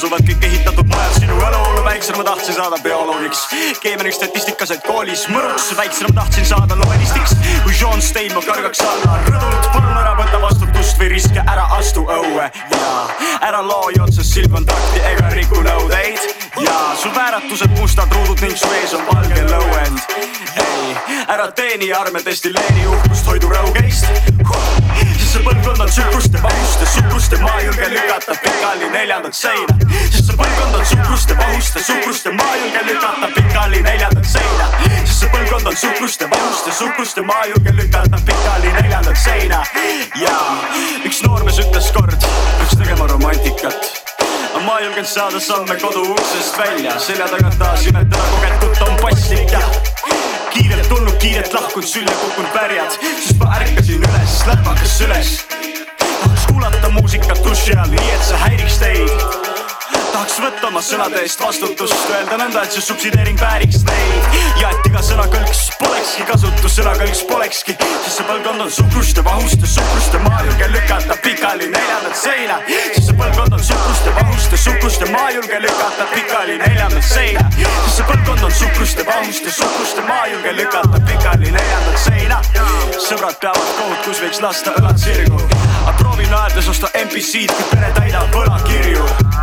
siis 0.02 0.10
lasuvad 0.10 0.26
kõik 0.26 0.44
ehitatud 0.46 0.88
majad 0.90 1.14
sinu 1.20 1.34
õlul. 1.38 1.84
väiksena 1.84 2.18
ma 2.18 2.24
tahtsin 2.24 2.54
saada 2.54 2.78
bioloogiks, 2.82 3.42
keemianiks 3.82 4.16
statistika 4.16 4.66
said 4.66 4.82
koolis 4.82 5.28
mõruks. 5.30 5.68
väiksena 5.76 6.08
ma 6.08 6.14
tahtsin 6.20 6.46
saada 6.46 6.74
novelistiks, 6.74 7.36
kui 7.62 7.74
Sean 7.74 8.02
Stein 8.02 8.34
ma 8.34 8.42
kargaks 8.42 8.80
alla 8.80 9.20
rõdult. 9.28 9.68
palun 9.72 9.98
ära 10.00 10.16
võta 10.18 10.40
vastutust 10.42 10.98
või 10.98 11.12
riske, 11.14 11.44
ära 11.46 11.68
astu 11.78 12.02
õue 12.02 12.50
ja 12.72 12.90
ära 13.46 13.62
loo 13.62 13.92
otsas 14.02 14.26
silmkontakti 14.34 15.04
ega 15.12 15.30
riku 15.36 15.62
nõudeid 15.62 16.18
ja 16.66 16.76
su 16.98 17.14
vääratused 17.14 17.78
mustad 17.78 18.10
ruudud 18.10 18.42
ning 18.42 18.56
su 18.56 18.74
ees 18.80 18.94
on 18.98 19.06
valge 19.06 19.46
lõuend. 19.54 20.02
ei, 20.18 20.96
ära 21.28 21.50
tee 21.52 21.78
nii 21.78 21.92
arme 21.94 22.24
destilleeri 22.26 22.86
uhkust 22.90 23.26
hoidurõugeist 23.26 24.10
huh. 24.42 25.11
Põlvkond 25.40 25.80
on 25.80 25.88
tsükruste, 25.88 26.42
vahuste, 26.42 26.86
sukruste, 26.94 27.36
maa 27.40 27.58
ei 27.58 27.66
julge 27.66 27.88
lükata 27.90 28.34
pikali 28.42 28.90
neljandat 28.90 29.34
seina. 29.34 29.76
sest 30.10 30.26
see 30.26 30.36
põlvkond 30.36 30.74
on 30.74 30.84
tsukruste, 30.84 31.36
vahuste, 31.38 31.82
sukruste, 31.86 32.32
maa 32.36 32.54
ei 32.54 32.60
julge 32.60 32.82
lükata 32.90 33.28
pikali 33.34 33.82
neljandat 33.82 34.28
seina. 34.34 34.68
sest 35.04 35.18
see 35.20 35.30
põlvkond 35.32 35.66
on 35.72 35.74
tsukruste, 35.74 36.30
vahuste, 36.34 36.76
sukruste, 36.78 37.22
maa 37.32 37.42
ei 37.46 37.54
julge 37.54 37.76
lükata 37.80 38.20
pikali 38.26 38.72
neljandat 38.80 39.24
seina. 39.24 39.64
ja 40.20 40.36
üks 41.04 41.22
noormees 41.26 41.62
ütles 41.64 41.92
kord, 41.96 42.18
peaks 42.58 42.76
tegema 42.76 43.06
romantikat 43.14 44.02
ma 44.66 44.78
ei 44.78 44.84
julgenud 44.86 45.08
saada 45.08 45.40
samme 45.40 45.76
kodu 45.80 46.02
uksest 46.12 46.58
välja, 46.58 46.98
selja 47.00 47.26
tagant 47.28 47.58
taas 47.58 47.86
imetada 47.86 48.28
kogetult 48.34 48.88
on 48.88 48.96
paslik 49.00 49.50
ja 49.52 49.60
kiirelt 50.52 50.88
tulnud, 50.88 51.16
kiirelt 51.18 51.52
lahkunud, 51.52 51.88
sülje 51.88 52.14
kukkunud 52.20 52.52
pärjad, 52.52 52.98
sest 53.24 53.38
ma 53.40 53.48
ärkasin 53.56 53.98
üles, 53.98 54.11
läpakas 54.46 54.98
süles. 54.98 55.44
tahaks 56.22 56.46
kuulata 56.46 56.88
muusikat 56.88 57.44
duši 57.44 57.78
all, 57.78 57.90
nii 57.90 58.10
et 58.16 58.26
see 58.26 58.42
häiriks 58.46 58.82
teid 58.82 59.41
tahaks 60.12 60.38
võtta 60.42 60.68
oma 60.68 60.80
sõnade 60.84 61.20
eest 61.24 61.40
vastutust, 61.40 62.08
öelda 62.10 62.36
nõnda, 62.40 62.62
et 62.66 62.74
see 62.74 62.84
subsideering 62.84 63.38
vääriks 63.40 63.82
neid 63.86 64.36
ja 64.60 64.70
et 64.72 64.88
iga 64.88 65.02
sõnakõlks 65.04 65.62
polekski 65.80 66.26
kasutus, 66.28 66.74
sõnakõlks 66.76 67.22
polekski, 67.28 67.76
sest 68.04 68.18
see 68.18 68.26
põlvkond 68.28 68.64
on 68.66 68.72
suhkruste, 68.76 69.24
vahuste, 69.24 69.68
suhkruste, 69.74 70.20
maa 70.26 70.42
julge 70.46 70.68
lükata 70.74 71.16
pikali 71.24 71.68
neljandat 71.72 72.16
seina. 72.18 72.58
sest 72.68 73.08
see 73.08 73.18
põlvkond 73.20 73.56
on 73.56 73.64
suhkruste, 73.68 74.14
vahuste, 74.18 74.60
suhkruste, 74.64 75.10
maa 75.14 75.30
julge 75.36 75.60
lükata 75.64 76.08
pikali 76.14 76.58
neljandat 76.64 77.08
seina. 77.12 77.46
sest 77.58 77.96
see 77.96 78.08
põlvkond 78.10 78.48
on 78.48 78.56
suhkruste, 78.60 79.06
vahuste, 79.08 79.54
suhkruste, 79.60 80.06
maa 80.08 80.26
julge 80.32 80.56
lükata 80.58 81.04
pikali 81.08 81.54
neljandat 81.56 82.02
seina. 82.04 82.42
sõbrad 83.08 83.38
peavad 83.40 83.72
kohut, 83.78 84.04
kus 84.04 84.20
võiks 84.26 84.42
lasta 84.44 84.76
õlad 84.80 85.00
sirgu, 85.00 85.40
aga 85.86 85.96
proovin 86.02 86.30
naerdes 86.30 86.68
osta 86.74 86.92
MPC-d, 87.06 87.56
kui 87.56 87.72
pere 87.72 87.94
täidab 87.96 88.36
võlakirju 88.36 89.41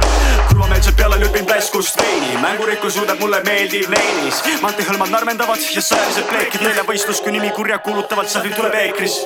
hullumeelsed 0.79 0.95
peale 0.95 1.19
lüpin 1.19 1.45
pläskust 1.45 2.01
veini, 2.01 2.37
mängurikkus 2.41 2.93
suudab 2.93 3.19
mulle 3.19 3.41
meeldiv 3.43 3.89
neinis. 3.89 4.43
mantihõlmad 4.61 5.09
narmendavad 5.11 5.59
ja 5.75 5.81
sõjalised 5.81 6.27
pleekid 6.29 6.61
neljavõistlus, 6.61 7.19
kui 7.21 7.31
nimi 7.31 7.49
kurja 7.51 7.79
kuulutavad, 7.79 8.29
sahvil 8.29 8.55
tuleb 8.55 8.73
eekris 8.73 9.17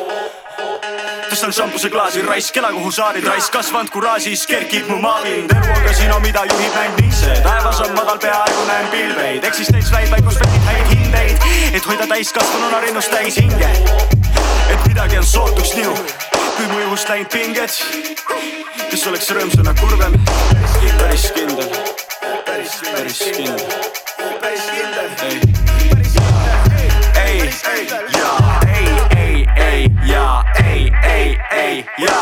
tõstan 1.30 1.54
šampuse 1.54 1.89
klaasi, 1.89 2.22
raisk 2.26 2.58
ela 2.58 2.72
kuhu 2.74 2.91
saarid, 2.91 3.26
raisk 3.26 3.54
kasvanud 3.54 3.89
kuraažis 3.93 4.47
kerkib 4.49 4.89
mu 4.89 4.97
maavin. 5.01 5.47
tervo 5.47 5.78
kasiino, 5.86 6.20
mida 6.20 6.45
juhib 6.49 6.74
mäng 6.74 7.14
see 7.14 7.38
taevas 7.45 7.80
on 7.86 7.93
madal, 7.93 8.18
peaaegu 8.18 8.66
näen 8.68 8.88
pilveid. 8.88 9.43
eksistents 9.43 9.91
väid 9.91 10.10
vaid 10.10 10.24
prospektid 10.24 10.68
häid 10.72 10.91
hindeid, 10.95 11.47
et 11.74 11.86
hoida 11.86 12.08
täiskasvanuna 12.08 12.80
rinnust 12.80 13.12
täis 13.12 13.38
hinge. 13.38 13.72
et 14.74 14.88
midagi 14.88 15.18
on 15.18 15.26
sootuks 15.26 15.74
nihu, 15.76 15.97
kui 16.58 16.68
mu 16.68 16.80
juhust 16.80 17.10
läinud 17.10 17.30
pinged. 17.30 18.62
Kes 18.94 19.08
oleks 19.10 19.30
rõõmsana 19.34 19.72
kurvem, 19.80 20.14
päris 21.00 21.24
kindel, 21.34 21.72
päris, 22.46 22.76
kindel, 22.86 23.64
päris 24.44 24.68
kindel. 24.70 25.08
ei, 27.24 27.41
ei, 27.72 27.88
ja 28.14 28.30
ei, 28.70 28.94
ei, 29.18 29.39
ei, 29.66 29.89
ja 30.06 30.28
ei, 30.62 30.86
ei, 31.10 31.38
ei, 31.58 31.86
ja 32.06 32.22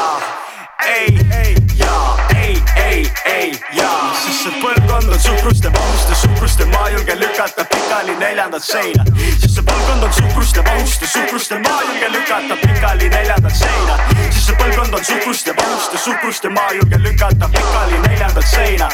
ei, 0.87 1.55
ja 1.75 2.30
ei, 2.91 3.11
ei, 3.25 3.33
ei, 3.33 3.59
ja 3.73 3.89
sest 4.23 4.43
see 4.43 4.59
põlvkond 4.61 5.13
on 5.13 5.19
suhkruste, 5.19 5.71
vahuste, 5.73 6.15
suhkruste, 6.15 6.65
ma 6.73 6.89
julgen 6.89 7.19
lükata 7.19 7.65
pikali 7.73 8.15
neljandat 8.19 8.63
seina. 8.63 9.05
sest 9.39 9.55
see 9.55 9.65
põlvkond 9.69 10.03
on 10.07 10.13
suhkruste, 10.17 10.63
vahuste, 10.67 11.07
suhkruste, 11.07 11.59
ma 11.63 11.77
julgen 11.87 12.11
lükata 12.17 12.57
pikali 12.65 13.09
neljandat 13.09 13.55
seina. 13.63 13.97
sest 14.29 14.45
see 14.49 14.59
põlvkond 14.59 14.99
on 14.99 15.05
suhkruste, 15.05 15.55
vahuste, 15.61 16.03
suhkruste, 16.05 16.49
ma 16.49 16.67
julgen 16.75 17.03
lükata 17.03 17.49
pikali 17.55 18.03
neljandat 18.07 18.51
seina. 18.55 18.89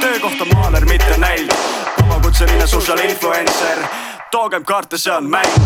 töökoht 0.00 0.40
on 0.40 0.54
maaler, 0.54 0.84
mitte 0.84 1.16
nälg, 1.16 1.52
vabakutseline 2.00 2.66
social 2.66 2.98
influencer 3.08 3.86
toogem 4.32 4.64
kaarte, 4.64 4.98
see 4.98 5.12
on 5.12 5.28
mäng, 5.28 5.56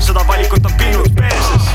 seda 0.00 0.22
valikut 0.26 0.66
on 0.66 0.74
piinud 0.78 1.14
perses. 1.14 1.70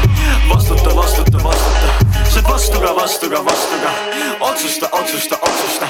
vastuta, 0.49 0.95
vastuta, 0.95 1.43
vastuta, 1.43 2.06
sa 2.29 2.39
oled 2.39 2.49
vastuga, 2.49 2.91
vastuga, 2.95 3.39
vastuga, 3.45 3.91
otsusta, 4.39 4.89
otsusta, 4.91 5.37
otsusta, 5.41 5.87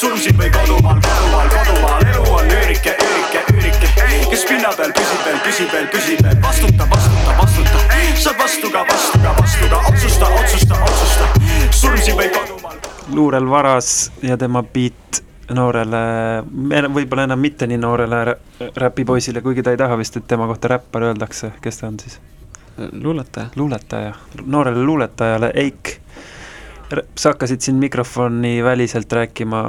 surmsid 0.00 0.36
või 0.38 0.50
kodumaal, 0.52 1.00
kodumaal, 1.04 1.48
kodumaal, 1.54 2.04
elu 2.12 2.34
on 2.34 2.50
üürike, 2.52 2.94
üürike, 3.04 3.42
üürike, 3.54 3.90
kes 4.30 4.44
pinna 4.48 4.72
peal 4.76 4.92
püsib 4.96 5.24
veel, 5.24 5.38
püsib 5.46 5.72
veel, 5.72 5.88
püsib 5.92 6.22
veel, 6.26 6.38
vastuta, 6.44 6.88
vastuta, 6.92 7.36
vastuta, 7.40 7.82
sa 8.18 8.30
oled 8.30 8.42
vastuga, 8.42 8.84
vastuga, 8.92 9.34
vastuga, 9.40 9.82
otsusta, 9.92 10.30
otsusta, 10.42 10.82
otsusta, 10.90 11.28
surmsid 11.80 12.18
või 12.20 12.30
kodumaal. 12.36 12.80
luurel 13.14 13.50
Varas 13.50 13.92
ja 14.22 14.36
tema 14.36 14.62
beat 14.62 15.22
noorele, 15.56 16.00
võib-olla 16.92 17.24
enam 17.24 17.40
mitte 17.40 17.66
nii 17.66 17.78
noorele 17.80 18.24
rä- 18.28 18.40
räpipoisile, 18.76 19.40
kuigi 19.40 19.64
ta 19.64 19.72
ei 19.72 19.80
taha 19.80 19.96
vist, 19.96 20.16
et 20.20 20.26
tema 20.28 20.46
kohta 20.50 20.76
räppar 20.76 21.08
öeldakse, 21.08 21.54
kes 21.64 21.80
ta 21.80 21.88
on 21.88 21.96
siis? 22.02 22.20
luuletaja. 22.92 23.48
luuletaja, 23.56 24.14
noorele 24.46 24.84
luuletajale 24.84 25.52
Eik. 25.54 26.00
sa 27.16 27.28
hakkasid 27.28 27.60
siin 27.60 27.76
mikrofoni 27.76 28.64
väliselt 28.64 29.12
rääkima, 29.12 29.62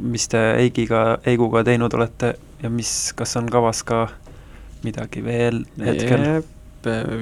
mis 0.00 0.28
te 0.28 0.50
Eigiga, 0.60 1.18
Eiguga 1.26 1.64
teinud 1.64 1.94
olete 1.94 2.34
ja 2.62 2.70
mis, 2.70 3.12
kas 3.16 3.36
on 3.36 3.48
kavas 3.50 3.82
ka 3.82 4.08
midagi 4.84 5.24
veel 5.24 5.64
hetkel? 5.80 6.42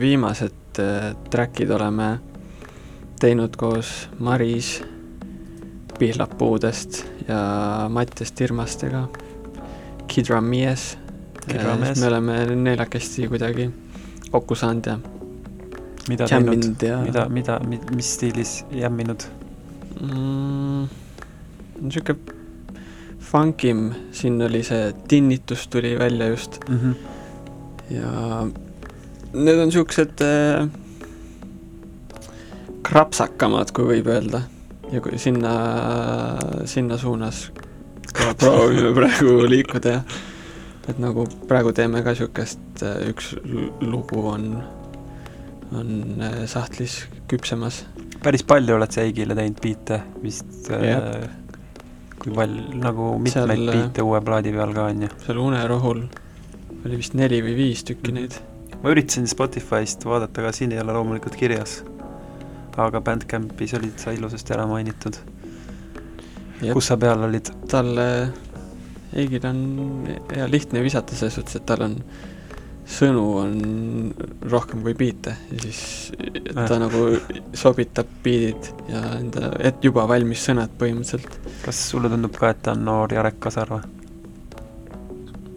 viimased 0.00 0.78
äh, 0.78 1.14
track'id 1.30 1.70
oleme 1.70 2.18
teinud 3.20 3.56
koos 3.56 4.08
Maris 4.18 4.82
Pihlapuudest 5.98 7.04
ja 7.28 7.86
Mattias 7.88 8.32
Tirmastega, 8.32 9.08
Kidra 10.06 10.40
Mies. 10.40 10.98
Kidra 11.46 11.76
Mies. 11.76 12.00
me 12.00 12.06
oleme 12.06 12.56
neljakesti 12.56 13.28
kuidagi 13.28 13.70
kokku 14.30 14.54
saanud 14.54 14.86
ja 14.86 14.98
mida 16.08 16.26
teinud 16.28 16.82
ja 16.82 16.98
mida, 17.04 17.26
mida, 17.28 17.58
mis 17.94 18.14
stiilis 18.14 18.64
jämminud? 18.72 19.24
mm, 20.00 20.88
niisugune 21.80 22.18
funkim, 23.24 23.86
siin 24.12 24.42
oli 24.42 24.62
see 24.62 24.92
tinnitus 25.08 25.66
tuli 25.68 25.94
välja 25.98 26.28
just 26.28 26.58
Mm 26.68 26.78
-hmm. 26.78 26.94
ja 27.94 28.46
need 29.32 29.58
on 29.58 29.72
siuksed 29.72 30.20
äh, 30.22 30.68
krapsakamad, 32.82 33.72
kui 33.72 33.84
võib 33.84 34.06
öelda. 34.10 34.42
ja 34.92 35.00
kui 35.00 35.18
sinna, 35.18 35.52
sinna 36.64 36.98
suunas 36.98 37.50
proovime 38.38 38.92
praegu 38.94 39.48
liikuda 39.48 39.88
ja 39.88 40.00
et 40.88 40.98
nagu 41.00 41.24
praegu 41.48 41.72
teeme 41.72 42.02
ka 42.04 42.12
siukest, 42.14 42.82
üks 43.08 43.32
l- 43.44 43.70
lugu 43.80 44.26
on, 44.28 44.62
on 45.74 46.20
äh, 46.22 46.42
sahtlis 46.50 47.04
küpsemas. 47.30 47.84
päris 48.22 48.42
palju 48.46 48.76
oled 48.76 48.92
sa 48.94 49.02
Eigile 49.04 49.34
teinud 49.36 49.60
biite 49.62 50.00
vist 50.22 50.70
äh, 50.70 51.28
kui 52.18 52.32
palju, 52.34 52.66
nagu 52.80 53.14
mitmeid 53.18 53.32
Seal, 53.48 53.54
Seal... 53.56 53.72
biite 53.72 54.02
uue 54.06 54.20
plaadi 54.24 54.52
peal 54.54 54.74
ka 54.76 54.86
on 54.90 55.02
ju. 55.06 55.08
seal 55.26 55.40
Unerohul 55.44 56.04
oli 56.84 56.98
vist 57.00 57.14
neli 57.16 57.40
või 57.44 57.54
viis 57.56 57.84
tükki 57.84 58.12
Mhm. 58.12 58.20
neid. 58.20 58.34
ma 58.82 58.90
üritasin 58.92 59.26
Spotify'st 59.30 60.04
vaadata 60.04 60.42
ka, 60.44 60.52
siin 60.52 60.72
ei 60.72 60.80
ole 60.80 60.92
loomulikult 60.92 61.36
kirjas. 61.36 61.82
aga 62.76 63.00
Bandcampis 63.00 63.74
olid 63.78 63.98
sa 64.02 64.10
ilusasti 64.12 64.52
ära 64.52 64.66
mainitud. 64.66 65.16
kus 66.72 66.86
sa 66.86 66.96
peal 66.96 67.22
olid? 67.22 67.50
talle, 67.68 68.32
Eigil 69.14 69.44
on 69.46 69.58
hea 70.34 70.46
lihtne 70.50 70.82
visata 70.82 71.14
selles 71.14 71.34
suhtes, 71.38 71.56
et 71.56 71.66
tal 71.66 71.82
on 71.86 71.92
sõnu 72.84 73.24
on 73.40 73.54
rohkem 74.50 74.82
kui 74.84 74.94
biite 74.98 75.36
ja 75.50 75.60
siis 75.62 76.12
ta 76.52 76.66
Ah. 76.66 76.78
nagu 76.82 77.06
sobitab 77.56 78.10
biidid 78.22 78.70
ja 78.88 79.02
enda, 79.18 79.52
et 79.58 79.84
juba 79.84 80.04
valmis 80.08 80.44
sõnad 80.48 80.72
põhimõtteliselt 80.78 81.38
kas 81.64 81.80
sulle 81.90 82.10
tundub 82.12 82.36
ka, 82.36 82.52
et 82.52 82.62
ta 82.62 82.74
on 82.76 82.84
noor 82.84 83.12
Jarek 83.12 83.40
Kasar 83.40 83.72
või? 83.72 83.82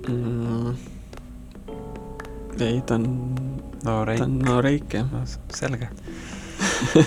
mm,. 0.08 0.74
ei, 2.64 2.82
ta 2.88 2.96
on, 2.96 3.08
noor 3.84 4.08
ta 4.08 4.16
Eik 4.16 4.24
on 4.24 4.40
nooreik 4.46 4.98
jah. 5.00 5.12
no,. 5.12 5.24
selge. 5.54 5.90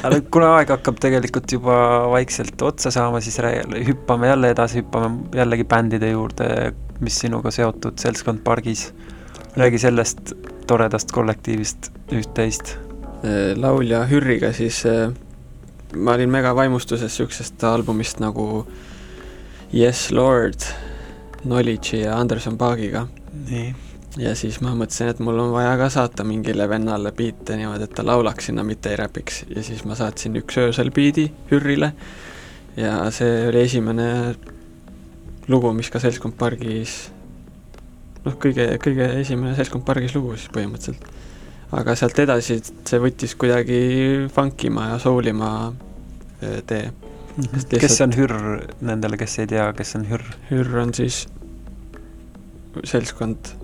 aga 0.02 0.20
kuna 0.30 0.52
aeg 0.58 0.74
hakkab 0.76 1.00
tegelikult 1.02 1.52
juba 1.52 1.76
vaikselt 2.12 2.62
otsa 2.62 2.92
saama, 2.94 3.22
siis 3.24 3.40
hüppame 3.88 4.30
jälle 4.30 4.52
edasi, 4.54 4.82
hüppame 4.82 5.36
jällegi 5.36 5.66
bändide 5.70 6.12
juurde, 6.12 6.50
mis 7.00 7.18
sinuga 7.24 7.52
seotud, 7.54 7.98
Seltskond 7.98 8.44
pargis. 8.44 8.90
Räägi 9.56 9.78
sellest 9.78 10.32
toredast 10.66 11.12
kollektiivist 11.12 11.90
üht-teist. 12.12 12.76
Äh, 13.24 13.56
laulja 13.56 14.04
Hürriga 14.06 14.52
siis 14.52 14.84
äh, 14.86 15.10
ma 15.96 16.14
olin 16.14 16.30
mega 16.30 16.54
vaimustuses 16.56 17.16
siuksest 17.16 17.64
albumist 17.64 18.20
nagu 18.20 18.66
Yes 19.74 20.10
Lord, 20.10 20.66
Knowledge'i 21.42 22.04
ja 22.04 22.18
Anderson 22.18 22.58
Paagiga 22.58 23.06
nii. 23.48 23.74
ja 24.18 24.34
siis 24.38 24.60
ma 24.60 24.74
mõtlesin, 24.74 25.10
et 25.12 25.20
mul 25.24 25.38
on 25.38 25.52
vaja 25.54 25.76
ka 25.78 25.90
saata 25.90 26.24
mingile 26.26 26.68
vennale 26.68 27.12
biite 27.16 27.56
niimoodi, 27.58 27.86
et 27.86 27.94
ta 27.94 28.06
laulaks 28.06 28.50
sinna, 28.50 28.64
mitte 28.66 28.90
ei 28.90 28.98
räpiks 29.00 29.44
ja 29.50 29.62
siis 29.66 29.84
ma 29.84 29.98
saatsin 29.98 30.38
üks 30.42 30.58
öösel 30.62 30.90
biidi 30.94 31.30
Hürrile 31.50 31.92
ja 32.78 33.02
see 33.14 33.48
oli 33.48 33.64
esimene 33.66 34.10
lugu, 35.50 35.72
mis 35.74 35.90
ka 35.90 36.02
Seltskond 36.02 36.38
pargis 36.38 37.10
noh, 38.24 38.36
kõige, 38.42 38.66
kõige 38.82 39.08
esimene 39.20 39.54
Seltskond 39.58 39.84
pargis 39.86 40.14
lugu 40.16 40.36
siis 40.36 40.52
põhimõtteliselt. 40.54 41.06
aga 41.72 41.94
sealt 41.94 42.18
edasi 42.18 42.58
see 42.64 43.00
võttis 43.02 43.36
kuidagi 43.38 43.80
funkima 44.34 44.88
ja 44.92 44.98
soulima 44.98 45.50
öö, 46.42 46.60
tee. 46.66 46.90
Sest 47.40 47.68
kes 47.70 47.82
lihtsalt- 47.82 48.06
on 48.08 48.16
Hürr 48.18 48.40
nendele, 48.80 49.16
kes 49.16 49.38
ei 49.38 49.46
tea, 49.46 49.72
kes 49.72 49.94
on 49.96 50.06
Hürr? 50.10 50.24
Hürr 50.50 50.80
on 50.82 50.94
siis 50.94 51.26
seltskond 52.84 53.54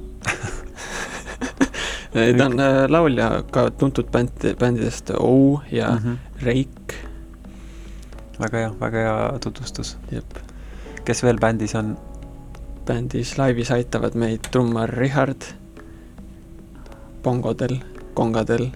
ei, 2.17 2.35
ta 2.35 2.47
on 2.47 2.61
äh, 2.61 2.87
laulja 2.89 3.31
ka 3.53 3.69
tuntud 3.71 4.09
bänd, 4.13 4.47
bändidest 4.59 5.11
O 5.19 5.61
ja 5.71 5.91
mm. 5.91 5.99
-hmm. 5.99 6.45
Reik, 6.45 6.95
väga 8.41 8.59
hea, 8.59 8.73
väga 8.81 8.99
hea 8.99 9.39
tutvustus. 9.41 9.97
jep. 10.11 10.39
kes 11.05 11.23
veel 11.23 11.39
bändis 11.39 11.75
on? 11.75 11.97
Bändis 12.87 13.37
laivis 13.39 13.71
aitavad 13.75 14.15
meid 14.19 14.49
trummar 14.51 14.91
Richard, 14.91 15.45
bongodel, 17.23 17.79
kongadel 18.15 18.69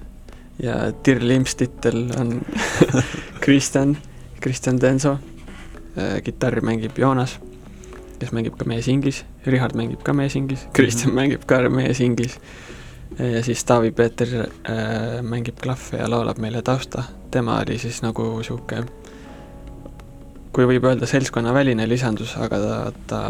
ja 0.62 0.92
tirlimpstitel 1.02 2.11
on 2.20 2.40
Kristjan, 3.44 3.96
Kristjan 4.40 4.80
Denso, 4.80 5.18
kitarri 6.24 6.61
mängib 6.61 6.98
Joonas, 6.98 7.38
kes 8.18 8.32
mängib 8.36 8.58
ka 8.58 8.66
meesingis, 8.68 9.24
Richard 9.46 9.78
mängib 9.78 10.02
ka 10.04 10.12
meesingis, 10.12 10.66
Kristjan 10.76 11.14
mängib 11.16 11.46
ka 11.48 11.62
meesingis 11.70 12.38
ja 13.18 13.42
siis 13.44 13.64
Taavi 13.64 13.90
Peeter 13.90 14.28
äh, 14.40 15.22
mängib 15.22 15.58
klahve 15.62 15.98
ja 15.98 16.11
laulab 16.11 16.38
meile 16.38 16.62
tausta, 16.62 17.04
tema 17.30 17.58
oli 17.61 17.78
siis 17.78 18.02
nagu 18.02 18.42
sihuke 18.46 18.84
kui 20.54 20.66
võib 20.66 20.84
öelda 20.84 21.06
seltskonnaväline 21.06 21.86
lisandus, 21.88 22.34
aga 22.40 22.61
ta, 22.61 22.78
ta 23.06 23.20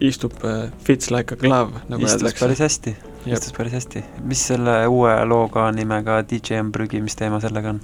istub 0.00 0.32
äh, 0.44 0.70
fits 0.84 1.10
like 1.10 1.34
a 1.34 1.40
glove, 1.40 1.84
nagu 1.88 2.04
istus 2.04 2.22
öeldakse 2.22 2.44
päris. 2.44 2.60
hästi, 2.64 2.96
istus 3.26 3.52
päris 3.56 3.72
hästi. 3.72 4.04
mis 4.24 4.46
selle 4.52 4.76
uue 4.88 5.12
looga 5.28 5.70
nimega 5.76 6.22
DJ 6.22 6.62
on 6.64 6.72
prügi, 6.72 7.02
mis 7.04 7.16
teema 7.16 7.40
sellega 7.40 7.74
on? 7.74 7.80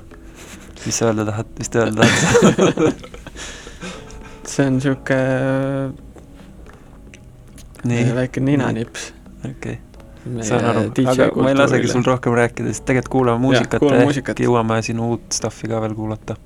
mis 0.87 0.99
sa 0.99 1.11
öelda 1.11 1.27
tahad, 1.29 1.53
mis 1.59 1.69
te 1.69 1.83
öelda 1.83 2.07
tahate? 2.07 2.93
see 4.53 4.67
on 4.67 4.81
sihuke 4.81 5.19
nii, 7.85 8.15
väike 8.15 8.41
ninanips. 8.41 9.11
okei, 9.51 9.79
saan 10.41 10.65
aru, 10.71 10.87
aga 11.13 11.29
ma 11.37 11.53
ei 11.53 11.59
lasegi 11.59 11.91
sul 11.91 12.07
rohkem 12.07 12.37
rääkida, 12.39 12.73
sest 12.73 12.87
tegelikult 12.89 13.13
kuulame 13.19 13.43
muusikat 13.45 13.85
ja 13.85 14.01
ehk 14.07 14.43
jõuame 14.47 14.81
sinu 14.87 15.13
uut 15.15 15.29
stuff'i 15.37 15.71
ka 15.71 15.83
veel 15.85 15.95
kuulata. 15.99 16.39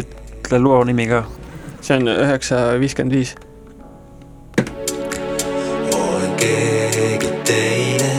ütle 0.00 0.58
loo 0.62 0.82
nimi 0.88 1.06
ka. 1.10 1.24
see 1.80 1.98
on 1.98 2.10
üheksa 2.16 2.64
viiskümmend 2.80 3.18
viis. 3.18 3.36
Olen 6.40 6.90
keegi 6.90 7.30
teine, 7.44 8.12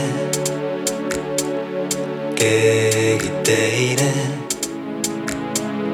keegi 2.34 3.30
teine. 3.44 4.12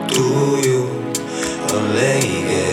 tuju 0.06 0.90
on 1.72 1.94
leige, 1.94 2.66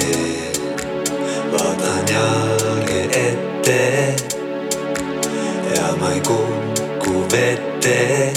vaatan 1.51 2.03
jalge 2.07 3.01
ette 3.03 4.15
ja 5.75 5.95
ma 5.99 6.11
ei 6.11 6.21
kuku 6.21 7.25
vette. 7.31 8.33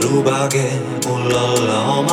lubage 0.00 0.68
mul 1.06 1.32
olla 1.32 1.80
omaette 1.84 2.03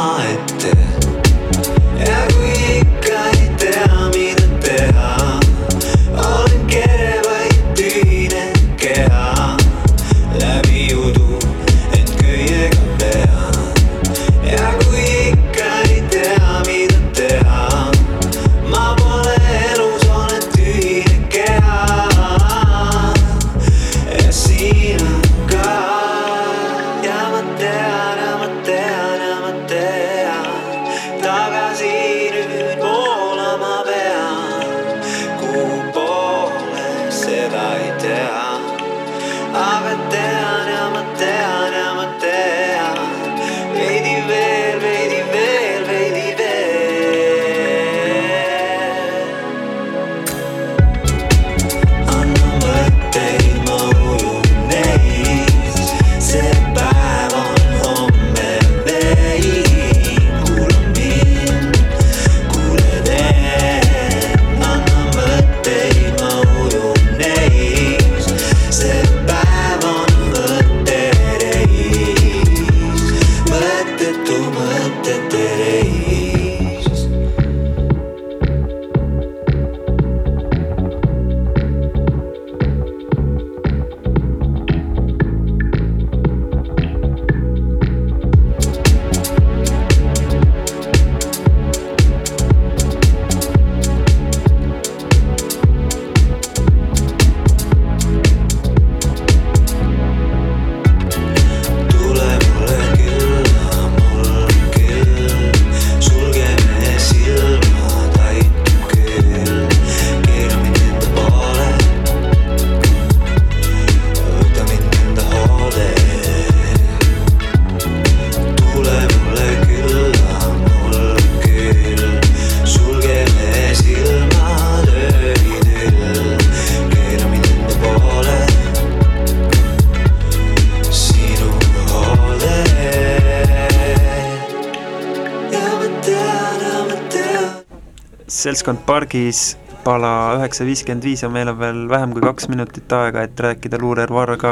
seltskond 138.61 138.85
pargis, 138.85 139.57
pala 139.81 140.35
üheksa 140.37 140.65
viiskümmend 140.67 141.05
viis 141.07 141.23
ja 141.23 141.29
meil 141.33 141.49
on 141.49 141.57
veel 141.57 141.79
vähem 141.89 142.11
kui 142.13 142.21
kaks 142.21 142.45
minutit 142.51 142.93
aega, 142.93 143.23
et 143.25 143.39
rääkida 143.39 143.79
Luurel 143.81 144.13
Varraga 144.13 144.51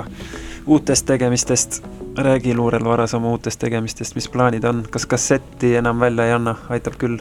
uutest 0.65 1.05
tegemistest. 1.05 1.83
räägi 2.17 2.55
Luurel 2.55 2.83
Varras 2.83 3.13
oma 3.13 3.29
uutest 3.29 3.59
tegemistest, 3.59 4.15
mis 4.15 4.29
plaanid 4.29 4.63
on, 4.63 4.81
kas 4.89 5.05
kassetti 5.05 5.75
enam 5.75 5.99
välja 5.99 6.25
ei 6.25 6.31
anna, 6.31 6.55
aitab 6.69 6.97
küll? 6.97 7.19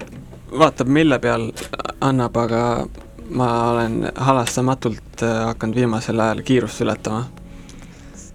vaatab, 0.59 0.89
mille 0.89 1.18
peal 1.18 1.51
annab, 2.01 2.36
aga 2.36 2.86
ma 3.30 3.51
olen 3.70 4.12
halastamatult 4.16 5.22
äh, 5.22 5.45
hakanud 5.53 5.76
viimasel 5.76 6.20
ajal 6.20 6.41
kiirust 6.43 6.80
ületama. 6.80 7.26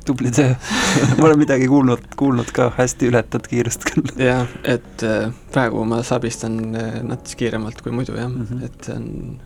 tubli 0.05 0.31
töö 0.31 0.53
ma 1.17 1.27
olen 1.27 1.39
midagi 1.39 1.67
kuulnud, 1.71 2.07
kuulnud 2.19 2.51
ka, 2.55 2.69
hästi 2.77 3.09
ületad 3.11 3.47
kiirust 3.49 3.87
küll. 3.89 4.13
jah, 4.19 4.47
et 4.63 5.05
äh, 5.07 5.29
praegu 5.53 5.85
ma 5.89 6.01
sabistan 6.05 6.59
äh, 6.75 6.99
natuke 7.03 7.43
kiiremalt 7.43 7.81
kui 7.83 7.95
muidu 7.95 8.17
jah 8.17 8.29
mm. 8.29 8.47
-hmm. 8.49 8.65
et 8.65 8.89
see 8.89 8.95
on 8.95 9.39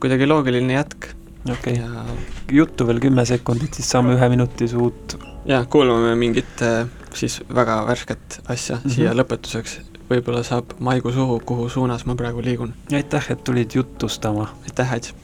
kuidagi 0.00 0.26
loogiline 0.26 0.78
jätk 0.78 1.10
okei 1.50 1.72
okay., 1.72 1.74
ja, 1.82 2.04
juttu 2.52 2.86
veel 2.86 3.00
kümme 3.00 3.24
sekundit, 3.24 3.74
siis 3.74 3.90
saame 3.90 4.16
ühe 4.16 4.28
minuti 4.28 4.68
su 4.68 4.80
uut 4.88 5.18
ja 5.44 5.64
kuulame 5.64 6.14
mingit 6.14 6.62
äh, 6.62 6.86
siis 7.14 7.40
väga 7.54 7.86
värsket 7.86 8.40
asja 8.48 8.76
mm. 8.76 8.82
-hmm. 8.82 8.94
siia 8.94 9.14
lõpetuseks. 9.14 9.80
võib-olla 10.10 10.42
saab 10.42 10.72
maigu 10.78 11.12
suhu, 11.12 11.40
kuhu 11.46 11.68
suunas 11.68 12.06
ma 12.06 12.14
praegu 12.14 12.42
liigun. 12.42 12.74
aitäh, 12.92 13.30
et 13.30 13.44
tulid 13.44 13.70
jutustama. 13.74 14.54
aitäh, 14.62 14.92
Ats! 14.92 15.14